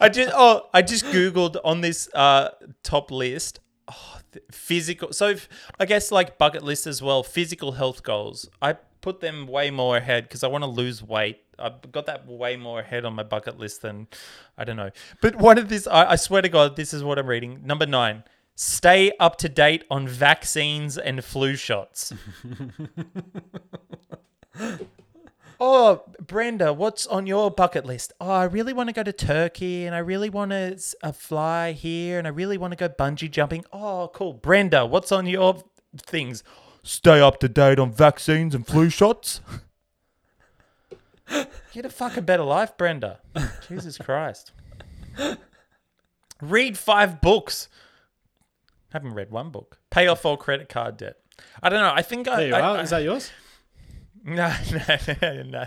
[0.00, 2.50] I just oh, I just googled on this uh,
[2.82, 3.60] top list.
[3.88, 4.18] Oh,
[4.52, 5.12] physical.
[5.12, 5.48] So if,
[5.80, 7.22] I guess like bucket list as well.
[7.22, 8.48] Physical health goals.
[8.60, 8.76] I
[9.06, 11.38] put them way more ahead because I want to lose weight.
[11.60, 14.08] I've got that way more ahead on my bucket list than
[14.58, 14.90] I don't know.
[15.22, 17.60] But one of this, I, I swear to God, this is what I'm reading.
[17.64, 18.24] Number nine.
[18.56, 22.12] Stay up to date on vaccines and flu shots.
[25.58, 28.12] Oh, Brenda, what's on your bucket list?
[28.20, 31.72] Oh, I really want to go to Turkey and I really want to uh, fly
[31.72, 33.64] here and I really want to go bungee jumping.
[33.72, 34.34] Oh, cool.
[34.34, 35.64] Brenda, what's on your
[35.96, 36.44] things?
[36.86, 39.40] Stay up to date on vaccines and flu shots.
[41.72, 43.18] Get a fucking better life, Brenda.
[43.68, 44.52] Jesus Christ.
[46.40, 47.68] Read five books.
[48.92, 49.78] Haven't read one book.
[49.90, 51.16] Pay off all credit card debt.
[51.62, 51.92] I don't know.
[51.94, 52.36] I think I.
[52.36, 52.76] There you I, are.
[52.78, 53.30] I- Is that yours?
[54.24, 54.52] no,
[55.22, 55.64] no, no.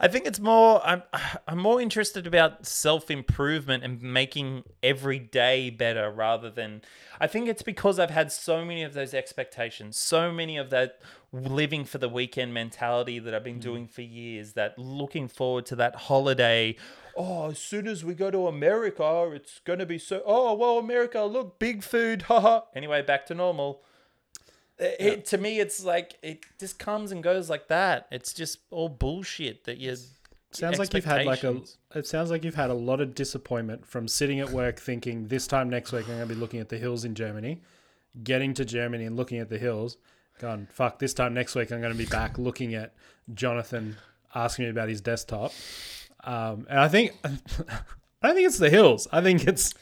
[0.00, 0.80] I think it's more.
[0.84, 1.02] I'm.
[1.48, 6.82] I'm more interested about self improvement and making every day better rather than.
[7.20, 11.00] I think it's because I've had so many of those expectations, so many of that
[11.32, 13.62] living for the weekend mentality that I've been mm.
[13.62, 14.54] doing for years.
[14.54, 16.76] That looking forward to that holiday.
[17.16, 20.22] Oh, as soon as we go to America, it's gonna be so.
[20.24, 22.62] Oh well, America, look, big food, haha.
[22.74, 23.82] Anyway, back to normal
[24.80, 28.88] it, to me it's like it just comes and goes like that it's just all
[28.88, 29.94] bullshit that you
[30.52, 31.62] Sounds like you've had like a.
[31.94, 35.46] It sounds like you've had a lot of disappointment from sitting at work thinking this
[35.46, 37.62] time next week I'm going to be looking at the hills in Germany,
[38.24, 39.96] getting to Germany and looking at the hills,
[40.40, 42.94] going fuck this time next week I'm going to be back looking at
[43.32, 43.96] Jonathan
[44.34, 45.52] asking me about his desktop,
[46.24, 47.12] um, and I think.
[48.22, 49.08] I don't think it's the hills.
[49.10, 49.72] I think it's,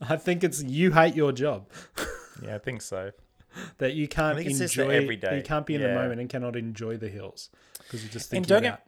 [0.00, 1.68] I think it's you hate your job
[2.42, 3.10] yeah i think so
[3.78, 4.94] that you can't think it's just the enjoy.
[4.94, 5.36] everyday.
[5.36, 8.48] You can't be in the moment and cannot enjoy the hills because you're just thinking
[8.48, 8.82] don't get- about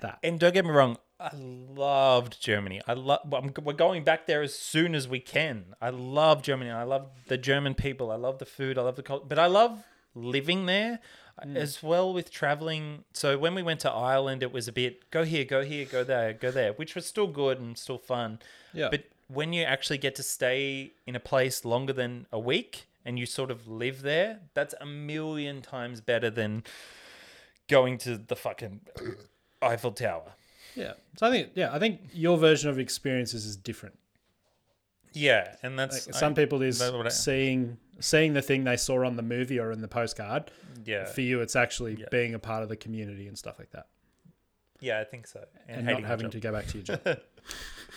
[0.00, 0.18] that.
[0.22, 3.20] and don't get me wrong i loved germany i love
[3.62, 7.36] we're going back there as soon as we can i love germany i love the
[7.36, 9.84] german people i love the food i love the culture but i love
[10.14, 10.98] living there
[11.44, 11.56] mm.
[11.56, 15.22] as well with traveling so when we went to ireland it was a bit go
[15.22, 18.38] here go here go there go there which was still good and still fun
[18.72, 18.88] Yeah.
[18.90, 23.18] But when you actually get to stay in a place longer than a week and
[23.18, 26.62] you sort of live there, that's a million times better than
[27.68, 28.80] going to the fucking
[29.62, 30.32] Eiffel Tower.
[30.74, 30.92] Yeah.
[31.18, 33.96] So I think yeah, I think your version of experiences is different.
[35.12, 39.16] Yeah, and that's Like, some people is I- seeing seeing the thing they saw on
[39.16, 40.50] the movie or in the postcard.
[40.84, 42.06] yeah, For you, it's actually Yeah.
[42.10, 43.88] being a part of the community and stuff like that,
[44.80, 45.44] yeah, I think so.
[45.68, 47.00] And, and not having to go back to your job.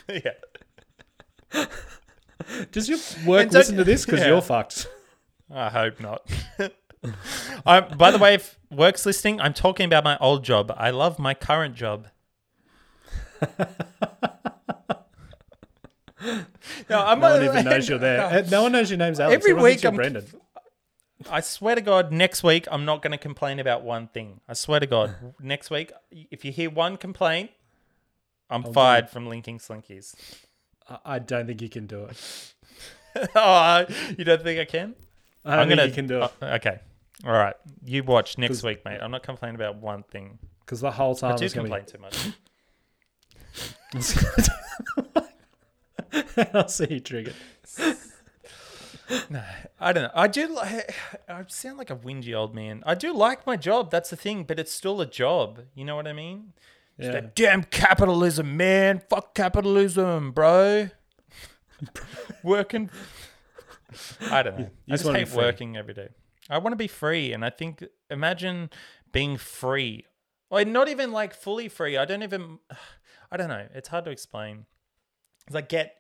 [0.10, 1.66] yeah,
[2.72, 4.06] Does your work And listen to this?
[4.06, 4.28] Because yeah.
[4.28, 4.88] you're fucked.
[5.54, 6.30] I hope not.
[7.66, 10.74] I, by the way, if work's listening, I'm talking about my old job.
[10.76, 12.08] I love my current job.
[13.42, 13.58] no,
[16.90, 18.22] I'm No one even knows you're there.
[18.24, 19.36] Uh, No one knows your name's Alex.
[19.36, 20.26] Every Everyone week you're I'm- Brendan.
[21.30, 24.42] I swear to God, next week I'm not going to complain about one thing.
[24.48, 27.52] I swear to God, next week, if you hear one complaint,
[28.50, 30.16] I'm fired from linking slinkies.
[31.06, 32.54] I- don't think you can do it.
[33.36, 33.86] oh,
[34.18, 34.96] you don't think I can?
[35.46, 35.86] I think gonna.
[35.86, 36.80] you can do it oh, okay,
[37.26, 37.56] all right.
[37.86, 39.00] You watch next week, mate.
[39.02, 40.40] I'm not complaining about one thing.
[40.66, 42.18] because the whole time I do complain too much.
[46.54, 47.36] I'll see you triggered.
[49.30, 49.44] No,
[49.80, 50.12] I don't know.
[50.16, 50.48] I do.
[50.48, 50.82] li-
[51.28, 52.84] I sound like a whingy old man.
[52.86, 53.92] I do like my job.
[53.92, 55.62] That's the thing, but it's still a job.
[55.76, 56.54] You know what I mean?
[56.98, 57.12] It's Yeah.
[57.14, 59.02] that damn capitalism, man.
[59.10, 60.90] Fuck capitalism, bro.
[62.44, 62.90] Working.
[64.30, 64.66] I don't know.
[64.88, 66.10] I just just hate working every day.
[66.50, 68.70] I want to be free, and I think imagine
[69.12, 70.06] being free.
[70.52, 71.98] Like not even like fully free.
[71.98, 72.60] I don't even.
[73.32, 73.68] I don't know.
[73.74, 74.66] It's hard to explain.
[75.48, 75.96] 'Cause I get.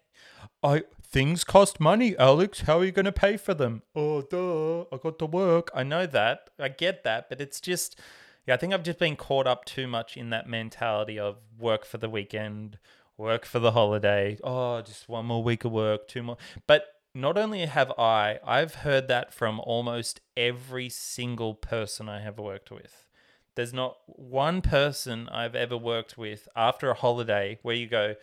[0.61, 2.61] I things cost money, Alex.
[2.61, 3.81] How are you going to pay for them?
[3.95, 4.81] Oh, duh.
[4.93, 5.69] I got to work.
[5.73, 6.49] I know that.
[6.59, 7.99] I get that, but it's just.
[8.45, 11.85] Yeah, I think I've just been caught up too much in that mentality of work
[11.85, 12.77] for the weekend,
[13.17, 14.37] work for the holiday.
[14.43, 16.37] Oh, just one more week of work, two more.
[16.67, 16.85] But
[17.15, 22.69] not only have I, I've heard that from almost every single person I have worked
[22.71, 23.07] with.
[23.55, 28.15] There's not one person I've ever worked with after a holiday where you go,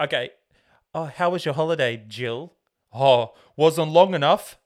[0.00, 0.30] okay,
[0.94, 2.54] oh, how was your holiday, Jill?
[2.92, 4.58] Oh, wasn't long enough.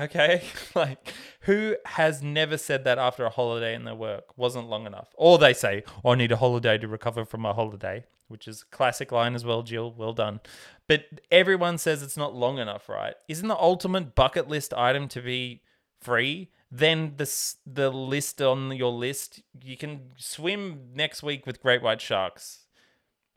[0.00, 0.42] Okay,
[0.74, 5.08] like who has never said that after a holiday in their work wasn't long enough?
[5.16, 8.62] Or they say, oh, I need a holiday to recover from my holiday, which is
[8.62, 9.92] a classic line as well, Jill.
[9.92, 10.40] Well done.
[10.86, 13.14] But everyone says it's not long enough, right?
[13.28, 15.62] Isn't the ultimate bucket list item to be
[16.00, 16.50] free?
[16.70, 22.00] Then the the list on your list, you can swim next week with great white
[22.00, 22.66] sharks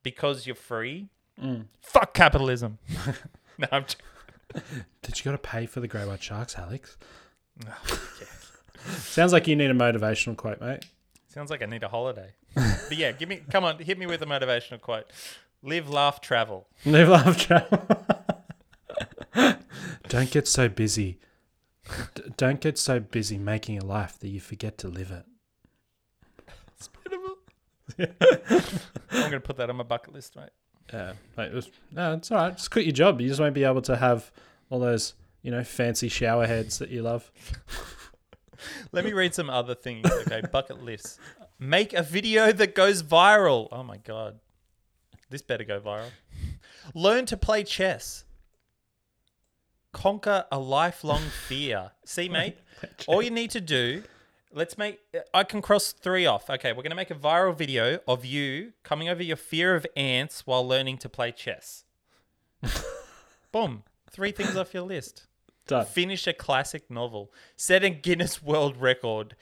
[0.03, 1.09] because you're free.
[1.41, 1.65] Mm.
[1.81, 2.77] Fuck capitalism.
[3.57, 3.95] no, I'm j-
[5.01, 6.97] Did you got to pay for the grey white sharks, Alex?
[7.67, 7.99] Oh,
[8.97, 10.85] sounds like you need a motivational quote, mate.
[11.29, 12.33] sounds like I need a holiday.
[12.55, 15.05] but yeah, give me, come on, hit me with a motivational quote.
[15.61, 16.67] Live, laugh, travel.
[16.85, 17.87] Live, laugh, travel.
[20.09, 21.19] Don't get so busy.
[22.13, 25.25] D- don't get so busy making a life that you forget to live it.
[27.99, 30.49] I'm gonna put that on my bucket list, mate.
[30.91, 32.55] Yeah, it was, no, it's all right.
[32.55, 33.21] Just quit your job.
[33.21, 34.31] You just won't be able to have
[34.69, 37.31] all those, you know, fancy shower heads that you love.
[38.91, 40.09] Let me read some other things.
[40.09, 41.19] Okay, bucket lists.
[41.59, 43.67] Make a video that goes viral.
[43.71, 44.39] Oh my god.
[45.29, 46.09] This better go viral.
[46.93, 48.23] Learn to play chess.
[49.91, 51.91] Conquer a lifelong fear.
[52.05, 52.57] See, mate,
[53.07, 54.03] all you need to do,
[54.53, 54.99] let's make,
[55.33, 56.49] I can cross three off.
[56.49, 59.85] Okay, we're going to make a viral video of you coming over your fear of
[59.95, 61.83] ants while learning to play chess.
[63.51, 63.83] Boom.
[64.09, 65.27] Three things off your list.
[65.67, 65.85] Done.
[65.85, 67.31] Finish a classic novel.
[67.55, 69.35] Set a Guinness World Record.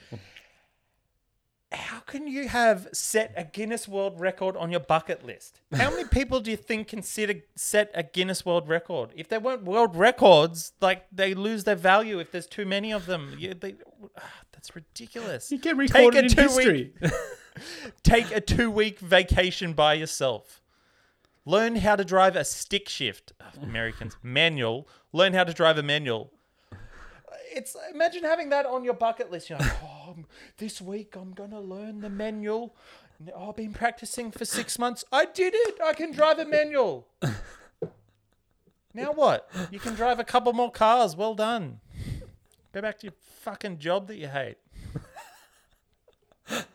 [1.72, 5.62] How can you have set a Guinness World Record on your bucket list?
[5.74, 9.12] How many people do you think consider set a Guinness World Record?
[9.16, 13.05] If they weren't world records, like they lose their value if there's too many of
[13.05, 13.36] them.
[13.39, 13.76] You, they,
[14.62, 15.51] that's ridiculous.
[15.51, 16.93] You get recorded in history.
[18.03, 20.62] Take a two week vacation by yourself.
[21.45, 23.34] Learn how to drive a stick shift.
[23.41, 24.88] Ugh, Americans manual.
[25.12, 26.32] Learn how to drive a manual.
[27.53, 29.49] It's imagine having that on your bucket list.
[29.49, 30.26] You're like, oh, um,
[30.57, 32.76] this week I'm gonna learn the manual.
[33.36, 35.03] Oh, I've been practicing for six months.
[35.12, 35.80] I did it.
[35.84, 37.07] I can drive a manual.
[38.93, 39.49] Now what?
[39.72, 41.16] You can drive a couple more cars.
[41.16, 41.80] Well done.
[42.74, 44.57] Go back to your fucking job that you hate.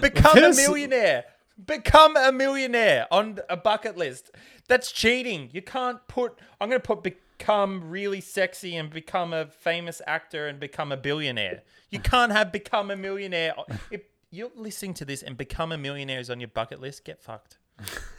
[0.00, 1.24] Become a millionaire.
[1.64, 4.30] Become a millionaire on a bucket list.
[4.68, 5.50] That's cheating.
[5.52, 6.38] You can't put.
[6.60, 10.96] I'm going to put become really sexy and become a famous actor and become a
[10.96, 11.62] billionaire.
[11.90, 13.54] You can't have become a millionaire.
[13.90, 17.22] If you're listening to this and become a millionaire is on your bucket list, get
[17.22, 17.58] fucked.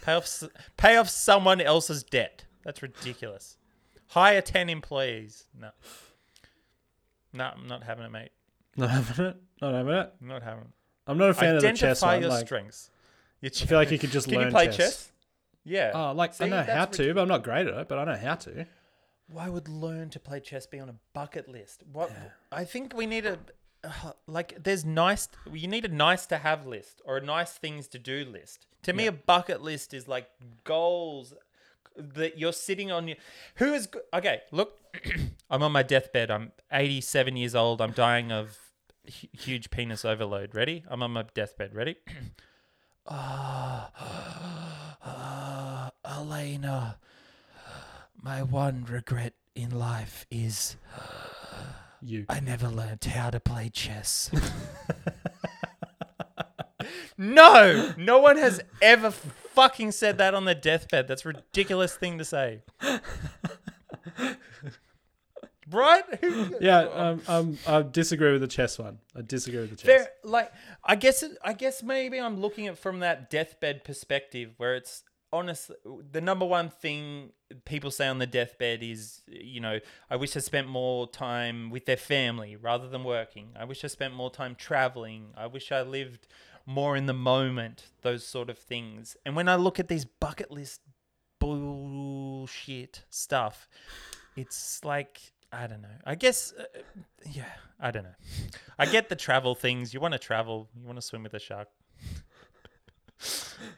[0.01, 0.43] Pay off,
[0.77, 2.45] pay off someone else's debt.
[2.63, 3.57] That's ridiculous.
[4.07, 5.45] Hire 10 employees.
[5.59, 5.69] No.
[7.35, 8.29] No, I'm not having it, mate.
[8.77, 9.37] Not having it.
[9.61, 10.13] Not having it.
[10.21, 10.69] I'm not having it.
[11.07, 12.21] I'm not a fan of the chess Identify one.
[12.21, 12.89] your Like, strengths.
[13.41, 14.77] Your I feel like you could just Can learn you play chess.
[14.77, 15.11] chess?
[15.63, 15.91] Yeah.
[15.93, 17.87] Oh, like See, I know how to, but I'm not great at it.
[17.87, 18.65] But I know how to.
[19.27, 21.83] Why would learn to play chess be on a bucket list?
[21.91, 22.11] What
[22.51, 23.39] I think we need a
[23.83, 24.63] uh, like.
[24.63, 25.27] There's nice.
[25.51, 28.67] You need a nice to have list or a nice things to do list.
[28.83, 30.29] To me, a bucket list is like
[30.63, 31.33] goals
[31.97, 33.07] that you're sitting on.
[33.07, 33.17] Your
[33.55, 34.41] who is okay?
[34.51, 34.77] Look,
[35.49, 36.31] I'm on my deathbed.
[36.31, 37.81] I'm 87 years old.
[37.81, 38.57] I'm dying of
[39.05, 40.55] hu- huge penis overload.
[40.55, 40.83] Ready?
[40.87, 41.73] I'm on my deathbed.
[41.73, 41.97] Ready?
[43.07, 43.91] Ah,
[45.03, 46.97] ah, Elena.
[48.19, 50.75] My one regret in life is
[52.01, 52.25] You.
[52.29, 54.29] I never learned how to play chess.
[57.17, 61.07] no, no one has ever fucking said that on their deathbed.
[61.07, 62.61] That's a ridiculous thing to say.
[65.69, 66.03] right?
[66.61, 66.79] Yeah.
[66.81, 67.21] Um.
[67.27, 67.57] Um.
[67.67, 68.99] I disagree with the chess one.
[69.15, 69.85] I disagree with the chess.
[69.85, 70.51] Fair, like
[70.83, 75.03] I guess it, I guess maybe I'm looking at from that deathbed perspective where it's
[75.33, 75.75] honestly
[76.11, 77.31] the number one thing
[77.65, 81.85] people say on the deathbed is you know I wish I spent more time with
[81.85, 83.49] their family rather than working.
[83.59, 85.33] I wish I spent more time traveling.
[85.35, 86.27] I wish I lived
[86.65, 87.87] more in the moment.
[88.01, 89.17] Those sort of things.
[89.25, 90.81] And when I look at these bucket list
[91.39, 93.67] bullshit stuff,
[94.35, 95.33] it's like
[95.63, 95.97] I don't know.
[96.05, 96.63] I guess uh,
[97.31, 97.45] yeah,
[97.79, 98.15] I don't know.
[98.77, 99.93] I get the travel things.
[99.93, 100.67] You want to travel.
[100.75, 101.69] You want to swim with a shark.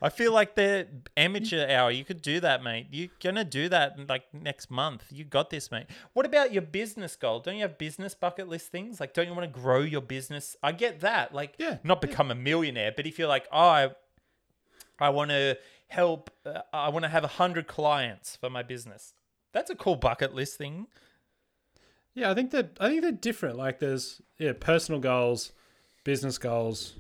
[0.02, 1.92] I feel like the amateur hour.
[1.92, 2.88] You could do that, mate.
[2.92, 5.06] You're gonna do that like next month.
[5.12, 5.86] You got this, mate.
[6.14, 7.40] What about your business goal?
[7.40, 9.00] Don't you have business bucket list things?
[9.00, 10.56] Like, don't you want to grow your business?
[10.64, 11.34] I get that.
[11.34, 13.90] Like, Yeah, not become a millionaire, but if you're like, oh, I,
[15.00, 15.58] I want to
[15.88, 16.32] help.
[16.46, 19.14] Uh, I want to have a hundred clients for my business.
[19.54, 20.88] That's a cool bucket list thing.
[22.18, 23.58] Yeah, I think that I think they're different.
[23.58, 25.52] Like there's yeah, personal goals,
[26.04, 26.96] business goals,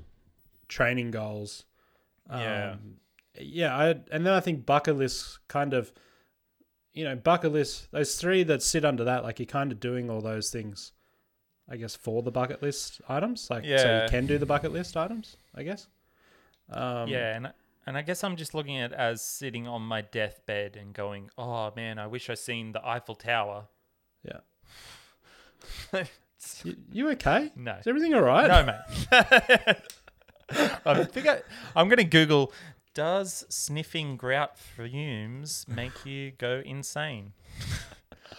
[0.68, 1.66] training goals.
[2.30, 2.74] Yeah.
[2.74, 2.98] Um,
[3.40, 5.92] yeah, I and then I think bucket lists kind of
[6.94, 10.10] you know, bucket lists, those three that sit under that, like you're kind of doing
[10.10, 10.92] all those things,
[11.68, 13.50] I guess, for the bucket list items.
[13.50, 15.88] Like so you can do the bucket list items, I guess.
[16.70, 17.54] Um yeah, and
[17.88, 21.32] and I guess I'm just looking at it as sitting on my deathbed and going,
[21.40, 23.68] "Oh man, I wish I seen the Eiffel Tower."
[24.24, 24.42] Yeah.
[26.64, 27.52] You, you okay?
[27.56, 27.74] No.
[27.74, 28.48] Is everything all right?
[28.48, 29.78] No, mate.
[30.86, 31.42] I think I,
[31.76, 32.54] I'm going to Google.
[32.94, 37.34] Does sniffing grout fumes make you go insane?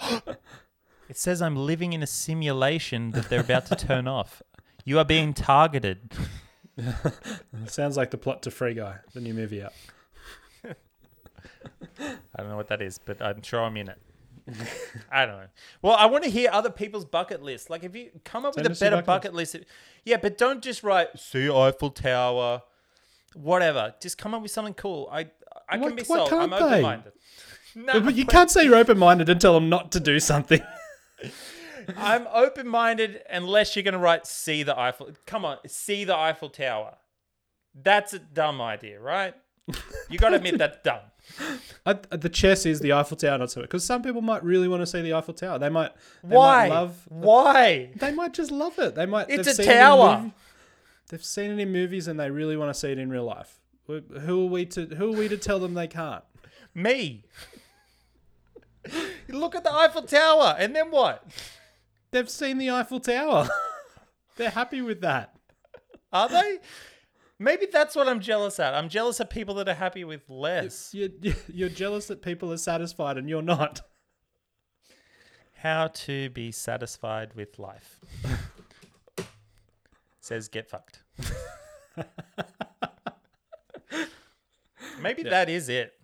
[1.09, 4.43] it says I'm living in a simulation that they're about to turn off.
[4.85, 6.13] You are being targeted.
[7.67, 9.73] Sounds like the plot to Free Guy, the new movie out.
[12.01, 14.01] I don't know what that is, but I'm sure I'm in it.
[15.13, 15.47] I don't know.
[15.83, 17.71] Well, I want to hear other people's bucket lists.
[17.71, 19.57] Like, if you come up Send with a better bucket bucket list,
[20.05, 22.63] yeah, but don't just write "See Eiffel Tower,"
[23.35, 23.95] whatever.
[24.01, 25.09] Just come up with something cool.
[25.11, 25.31] I
[25.69, 26.33] I Why- can be sold.
[26.33, 27.13] I'm open minded.
[27.75, 30.61] No, But you can't say you're open minded and tell them not to do something.
[31.97, 35.11] I'm open minded unless you're going to write see the Eiffel.
[35.27, 36.97] Come on, see the Eiffel Tower.
[37.75, 39.35] That's a dumb idea, right?
[40.11, 41.01] You got to admit that's dumb.
[41.85, 44.81] Uh, the chess is the Eiffel Tower, not so because some people might really want
[44.81, 45.59] to see the Eiffel Tower.
[45.59, 45.93] They might.
[46.25, 46.69] They Why?
[46.69, 47.05] Might love.
[47.09, 47.91] Why?
[47.97, 48.95] They might just love it.
[48.95, 49.29] They might.
[49.29, 50.19] It's a seen it tower.
[50.19, 50.33] movie-
[51.11, 53.61] they've seen it in movies and they really want to see it in real life.
[53.87, 56.25] Who are we to Who are we to tell them they can't?
[56.75, 57.25] Me.
[59.29, 61.25] Look at the Eiffel Tower, and then what?
[62.11, 63.49] They've seen the Eiffel Tower.
[64.37, 65.35] They're happy with that.
[66.13, 66.59] Are they?
[67.39, 68.75] Maybe that's what I'm jealous at.
[68.75, 70.91] I'm jealous of people that are happy with less.
[70.93, 71.11] You're,
[71.49, 73.83] you're jealous that people are satisfied and you're not.
[75.55, 78.01] How to be satisfied with life.
[80.21, 81.03] Says get fucked.
[85.01, 85.95] Maybe that is it.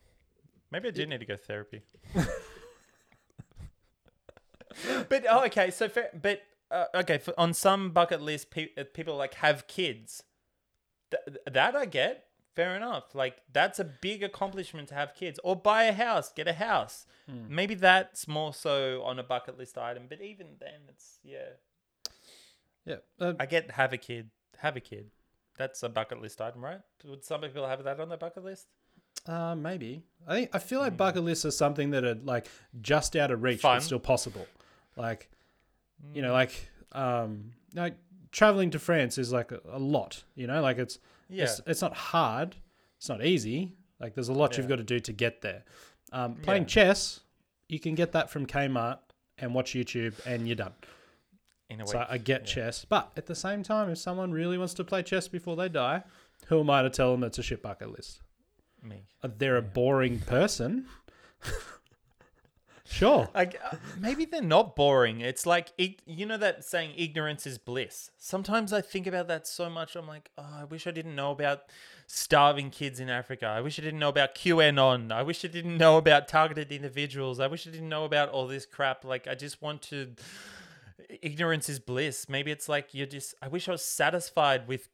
[0.70, 1.82] Maybe I do need to go therapy.
[5.09, 9.16] but oh, okay, so fair, but uh, okay, for, on some bucket list, pe- people
[9.16, 10.22] like have kids.
[11.26, 12.26] Th- that I get.
[12.54, 13.14] Fair enough.
[13.14, 17.04] Like that's a big accomplishment to have kids, or buy a house, get a house.
[17.48, 20.04] Maybe that's more so on a bucket list item.
[20.08, 21.56] But even then, it's yeah.
[22.84, 22.96] Yeah.
[23.18, 25.10] Uh, I get have a kid, have a kid.
[25.56, 26.80] That's a bucket list item, right?
[27.04, 28.66] Would some people have that on their bucket list?
[29.26, 30.02] Uh, maybe.
[30.26, 32.46] I think I feel like bucket lists are something that are like
[32.80, 33.76] just out of reach, Fun.
[33.76, 34.46] but still possible.
[34.96, 35.30] Like,
[36.12, 37.94] you know, like um, like
[38.35, 40.24] traveling to France is like a, a lot.
[40.35, 40.99] You know, like it's
[41.30, 41.45] Yeah.
[41.45, 42.57] it's, it's not hard,
[42.99, 43.72] it's not easy.
[44.01, 44.59] Like there's a lot Yeah.
[44.61, 45.64] you've got to do to get there.
[46.12, 46.68] Um, playing Yeah.
[46.68, 47.20] chess,
[47.68, 48.99] you can get that from Kmart
[49.39, 50.74] and watch YouTube, and you're done.
[51.70, 51.93] In a way.
[51.93, 55.03] So I get chess, but at the same time, if someone really wants to play
[55.03, 56.03] chess before they die,
[56.49, 58.20] who am I to tell them it's a shit bucket list?
[58.82, 59.07] Me.
[59.22, 60.87] Uh, They're a boring person.
[62.87, 63.28] sure.
[63.35, 65.20] Like uh, maybe they're not boring.
[65.20, 68.11] It's like you know that saying ignorance is bliss.
[68.18, 69.97] Sometimes I think about that so much.
[69.97, 71.62] I'm like, oh, I wish I didn't know about
[72.07, 73.47] starving kids in Africa.
[73.47, 75.12] I wish I didn't know about QAnon.
[75.12, 77.41] I wish I didn't know about targeted individuals.
[77.41, 79.05] I wish I didn't know about all this crap.
[79.05, 80.12] Like I just want to.
[81.22, 82.28] Ignorance is bliss.
[82.28, 83.35] Maybe it's like you're just.
[83.43, 84.89] I wish I was satisfied with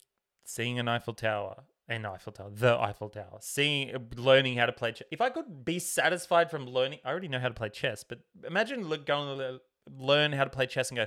[0.45, 1.65] seeing an Eiffel Tower.
[1.91, 3.39] An Eiffel Tower, the Eiffel Tower.
[3.41, 5.09] Seeing, uh, learning how to play chess.
[5.11, 8.05] If I could be satisfied from learning, I already know how to play chess.
[8.05, 9.61] But imagine look, going to
[9.99, 11.07] learn how to play chess and go,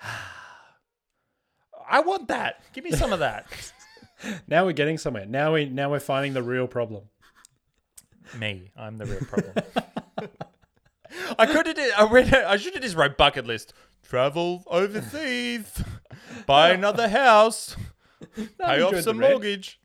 [1.90, 2.60] I want that.
[2.74, 3.46] Give me some of that.
[4.48, 5.26] Now we're getting somewhere.
[5.26, 7.04] Now we now we're finding the real problem.
[8.36, 9.52] Me, I'm the real problem.
[11.38, 11.76] I could have.
[11.76, 12.34] did- I read.
[12.34, 13.74] I should have just wrote bucket list.
[14.02, 15.84] Travel overseas,
[16.46, 17.76] buy another house,
[18.60, 19.80] pay off some mortgage.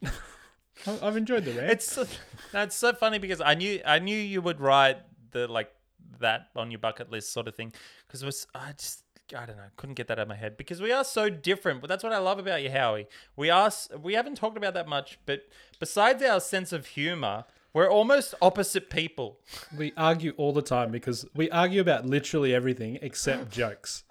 [0.88, 1.71] I- I've enjoyed the rant.
[1.71, 2.05] It's so,
[2.51, 4.97] that's so funny because I knew I knew you would write
[5.32, 5.71] the like
[6.19, 7.74] that on your bucket list sort of thing
[8.07, 9.03] because it was I just
[9.36, 11.82] I don't know couldn't get that out of my head because we are so different
[11.82, 13.71] but that's what I love about you Howie we are
[14.01, 15.43] we haven't talked about that much but
[15.80, 19.39] besides our sense of humor we're almost opposite people
[19.76, 24.03] we argue all the time because we argue about literally everything except jokes.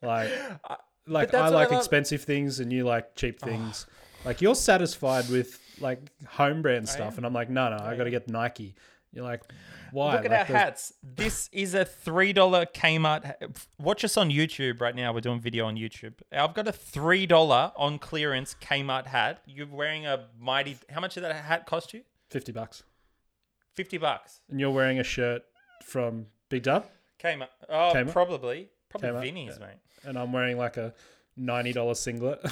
[0.00, 0.30] Like,
[1.06, 3.46] like I what I like love- expensive things and you like cheap oh.
[3.46, 3.86] things.
[4.24, 8.04] Like you're satisfied with like home brand stuff, and I'm like, no, no, I got
[8.04, 8.74] to get Nike.
[9.14, 9.42] You're like,
[9.90, 10.14] why?
[10.16, 10.92] Look at Like, our those- hats.
[11.02, 13.24] This is a three dollar Kmart.
[13.26, 13.46] ha-
[13.78, 15.12] Watch us on YouTube right now.
[15.12, 16.14] We're doing video on YouTube.
[16.32, 19.42] I've got a three dollar on clearance Kmart hat.
[19.46, 20.78] You're wearing a mighty.
[20.88, 22.02] How much did that hat cost you?
[22.30, 22.84] Fifty bucks,
[23.74, 24.40] Fifty bucks.
[24.50, 25.42] and you're wearing a shirt
[25.84, 26.86] from Big Dub,
[27.22, 27.48] Kmart.
[27.68, 28.12] Oh, Kmart?
[28.12, 28.70] probably.
[28.88, 29.76] Probably Kmart, Vinny's, mate.
[30.04, 30.94] and I'm wearing like a
[31.36, 32.40] ninety dollar singlet.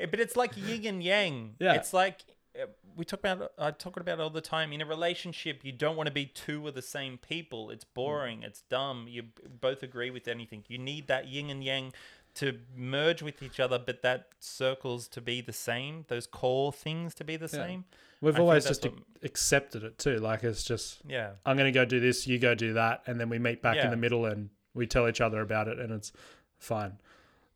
[0.00, 1.54] Eh, But it's like yin and yang.
[1.58, 1.74] Yeah.
[1.74, 2.24] It's like
[2.60, 2.66] uh,
[2.96, 3.52] we talk about.
[3.58, 4.72] I talk about it all the time.
[4.72, 7.70] In a relationship, you don't want to be two of the same people.
[7.70, 8.42] It's boring.
[8.42, 9.06] It's dumb.
[9.08, 9.24] You
[9.60, 10.64] both agree with anything.
[10.68, 11.92] You need that yin and yang
[12.36, 16.04] to merge with each other, but that circles to be the same.
[16.08, 17.84] Those core things to be the same.
[18.20, 20.18] We've I always just what- accepted it too.
[20.18, 21.30] Like it's just Yeah.
[21.46, 23.76] I'm going to go do this, you go do that, and then we meet back
[23.76, 23.86] Yeah.
[23.86, 26.12] in the middle and we tell each other about it, and it's
[26.58, 26.98] fine.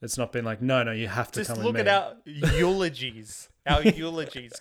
[0.02, 2.14] It's not been like, no, no, you have to Just come look with at our
[2.24, 3.48] eulogies.
[3.66, 4.52] Our eulogies.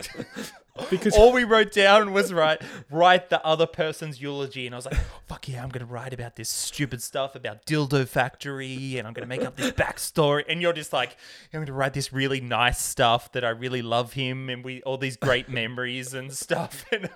[0.90, 2.60] because All we wrote down was right,
[2.90, 6.36] write the other person's eulogy, and I was like, "Fuck yeah, I'm gonna write about
[6.36, 10.74] this stupid stuff about dildo factory, and I'm gonna make up this backstory." And you're
[10.74, 11.16] just like,
[11.54, 14.98] "I'm gonna write this really nice stuff that I really love him, and we all
[14.98, 17.08] these great memories and stuff." And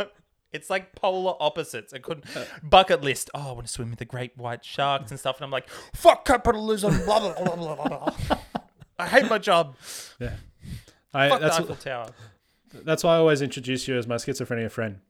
[0.55, 1.93] it's like polar opposites.
[1.93, 2.45] I couldn't uh.
[2.63, 3.29] bucket list.
[3.35, 5.69] Oh, I want to swim with the great white sharks and stuff, and I'm like,
[5.95, 7.89] "Fuck capitalism." Blah blah blah blah blah.
[7.89, 8.39] blah.
[8.99, 9.77] I hate my job.
[10.21, 10.37] yeah,
[11.13, 12.11] I, Fuck that's the Eiffel Tower.
[12.73, 15.01] that's why I always introduce you as my schizophrenia friend.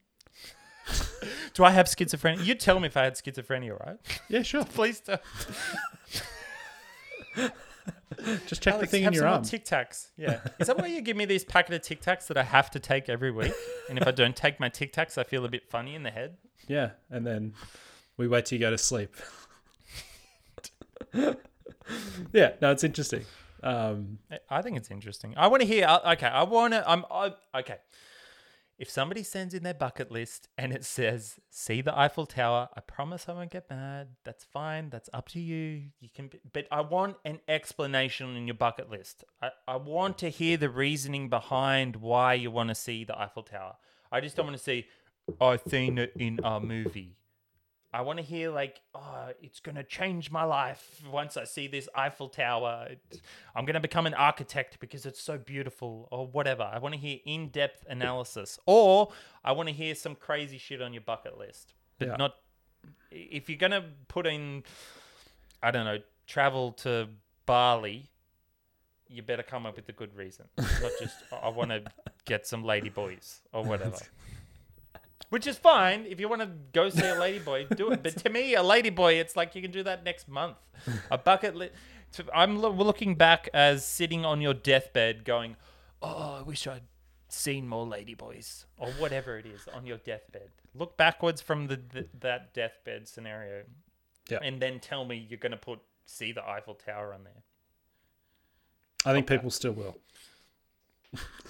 [1.54, 2.44] Do I have schizophrenia?
[2.44, 3.96] You'd tell me if I had schizophrenia, right?
[4.28, 4.64] Yeah, sure.
[4.74, 5.20] Please don't.
[8.46, 9.42] Just check the Alex, thing in your arm.
[9.42, 10.08] Tic Tacs.
[10.16, 10.40] Yeah.
[10.58, 12.80] Is that why you give me these packet of Tic Tacs that I have to
[12.80, 13.52] take every week?
[13.88, 16.10] And if I don't take my Tic Tacs, I feel a bit funny in the
[16.10, 16.36] head.
[16.66, 17.54] Yeah, and then
[18.16, 19.14] we wait till you go to sleep.
[22.32, 23.24] yeah, no, it's interesting.
[23.62, 24.18] Um,
[24.50, 25.34] I- think it's interesting.
[25.36, 25.86] I want to hear.
[26.06, 26.88] Okay, I want to.
[26.88, 27.04] I'm.
[27.10, 27.78] I, okay.
[28.76, 32.80] If somebody sends in their bucket list and it says "See the Eiffel Tower," I
[32.80, 34.08] promise I won't get mad.
[34.24, 34.90] That's fine.
[34.90, 35.90] That's up to you.
[36.00, 36.28] You can.
[36.28, 39.24] Be, but I want an explanation in your bucket list.
[39.40, 43.44] I, I want to hear the reasoning behind why you want to see the Eiffel
[43.44, 43.76] Tower.
[44.10, 44.86] I just don't want to see.
[45.40, 47.16] I've seen it in a movie.
[47.94, 51.88] I want to hear like, oh, it's gonna change my life once I see this
[51.94, 52.88] Eiffel Tower.
[53.54, 56.64] I'm gonna become an architect because it's so beautiful, or whatever.
[56.64, 59.12] I want to hear in-depth analysis, or
[59.44, 62.16] I want to hear some crazy shit on your bucket list, but Yeah.
[62.16, 62.34] not.
[63.12, 64.64] If you're gonna put in,
[65.62, 67.08] I don't know, travel to
[67.46, 68.10] Bali,
[69.06, 71.84] you better come up with a good reason, not just I want to
[72.24, 73.98] get some lady boys or whatever.
[75.30, 78.02] Which is fine if you want to go see a ladyboy, do it.
[78.02, 80.56] But to me, a ladyboy, it's like you can do that next month.
[81.10, 81.72] A bucket list.
[82.32, 85.56] I'm looking back as sitting on your deathbed, going,
[86.00, 86.84] "Oh, I wish I'd
[87.28, 90.50] seen more ladyboys," or whatever it is on your deathbed.
[90.74, 93.64] Look backwards from the, the that deathbed scenario,
[94.28, 94.38] Yeah.
[94.42, 97.42] and then tell me you're going to put see the Eiffel Tower on there.
[99.04, 99.96] I think people still will.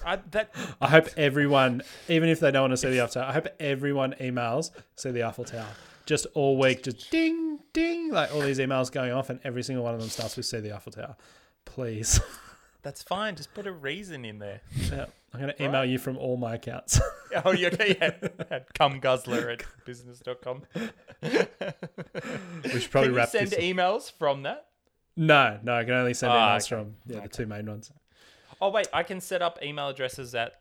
[0.05, 3.23] I, that I hope everyone, even if they don't want to see the Eiffel Tower,
[3.29, 5.67] I hope everyone emails see the Eiffel Tower.
[6.05, 9.83] Just all week, just ding, ding, like all these emails going off, and every single
[9.83, 11.15] one of them starts with see the Eiffel Tower.
[11.65, 12.19] Please.
[12.83, 13.35] that's fine.
[13.35, 14.61] Just put a reason in there.
[14.91, 16.99] yeah, I'm going to email you from all my accounts.
[17.43, 18.29] Oh, yeah, okay, yeah.
[18.49, 20.61] At cumguzzler at business.com.
[21.21, 21.29] we
[22.79, 23.59] should probably Can you wrap send this.
[23.59, 24.67] emails from that?
[25.17, 26.81] no, no, I can only send Ah, emails okay.
[26.83, 27.91] from yeah the two main ones.
[28.65, 30.53] Oh, wait, I can set up email addresses at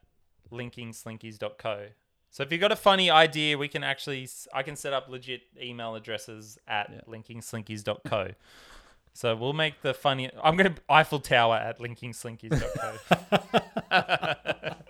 [0.53, 1.87] linkingslinkies.co.
[2.31, 5.41] So if you've got a funny idea, we can actually I can set up legit
[5.59, 8.33] email addresses at linkingslinkies.co.
[9.15, 12.99] So we'll make the funny, I'm going to, Eiffel Tower at linkingslinkies.co.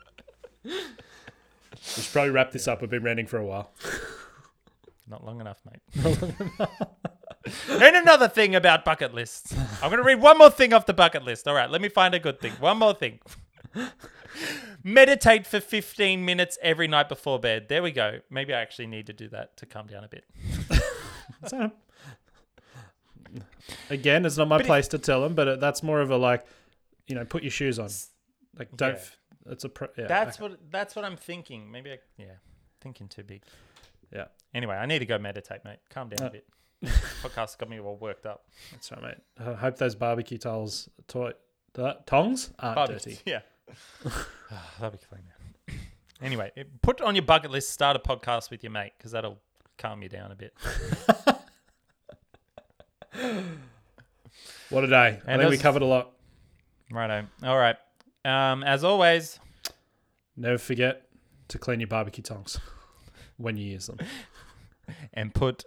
[0.65, 2.81] We should probably wrap this up.
[2.81, 3.71] We've been ranting for a while.
[5.07, 5.83] Not long enough, mate.
[7.69, 9.55] and another thing about bucket lists.
[9.83, 11.47] I'm going to read one more thing off the bucket list.
[11.49, 12.53] All right, let me find a good thing.
[12.61, 13.21] One more thing.
[14.83, 17.69] Meditate for 15 minutes every night before bed.
[17.69, 18.21] There we go.
[18.31, 20.25] Maybe I actually need to do that to calm down a bit.
[21.47, 21.71] So,
[23.91, 26.17] again, it's not my But it- place to tell them, but that's more of a
[26.17, 26.47] like,
[27.07, 27.89] you know, put your shoes on.
[28.59, 28.93] Like, don't.
[28.95, 28.97] Yeah.
[28.97, 29.17] f
[29.47, 29.69] It's a.
[29.69, 30.51] Pro, yeah, That's okay.
[30.51, 31.71] what that's what I'm thinking.
[31.71, 32.27] Maybe I yeah,
[32.81, 33.43] thinking too big.
[34.13, 35.81] Yeah, Anyway, I need to go meditate, mate.
[35.91, 36.47] Calm down Uh, a bit.
[37.23, 38.45] Podcast got me all worked up.
[38.73, 39.17] that's right, mate.
[39.39, 43.13] I hope those barbecue towels, the tongs aren't Barbecue.
[43.17, 43.19] dirty.
[43.27, 43.41] Yeah.
[44.79, 45.75] That'll be clean now.
[46.23, 49.39] Anyway, it- put on your bucket list, start a podcast with your mate, because that'll
[49.79, 50.55] calm you down a bit.
[54.71, 55.21] What a day!
[55.27, 56.13] I And think we covered a lot.
[56.91, 57.27] Righto.
[57.45, 57.77] All right.
[58.25, 59.39] Um, as always,
[60.37, 61.07] Never forget
[61.49, 62.59] to clean your barbecue tongs
[63.37, 63.99] when you use them,
[65.13, 65.65] and put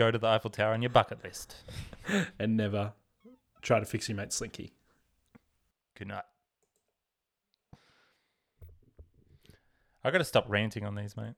[0.00, 1.56] go to the Eiffel Tower on your bucket list.
[2.38, 2.94] and never
[3.60, 4.72] try to fix your mate Slinky.
[5.94, 6.24] Good night.
[10.02, 11.34] I got to stop ranting on these, mate.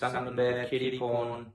[0.00, 1.52] Suck on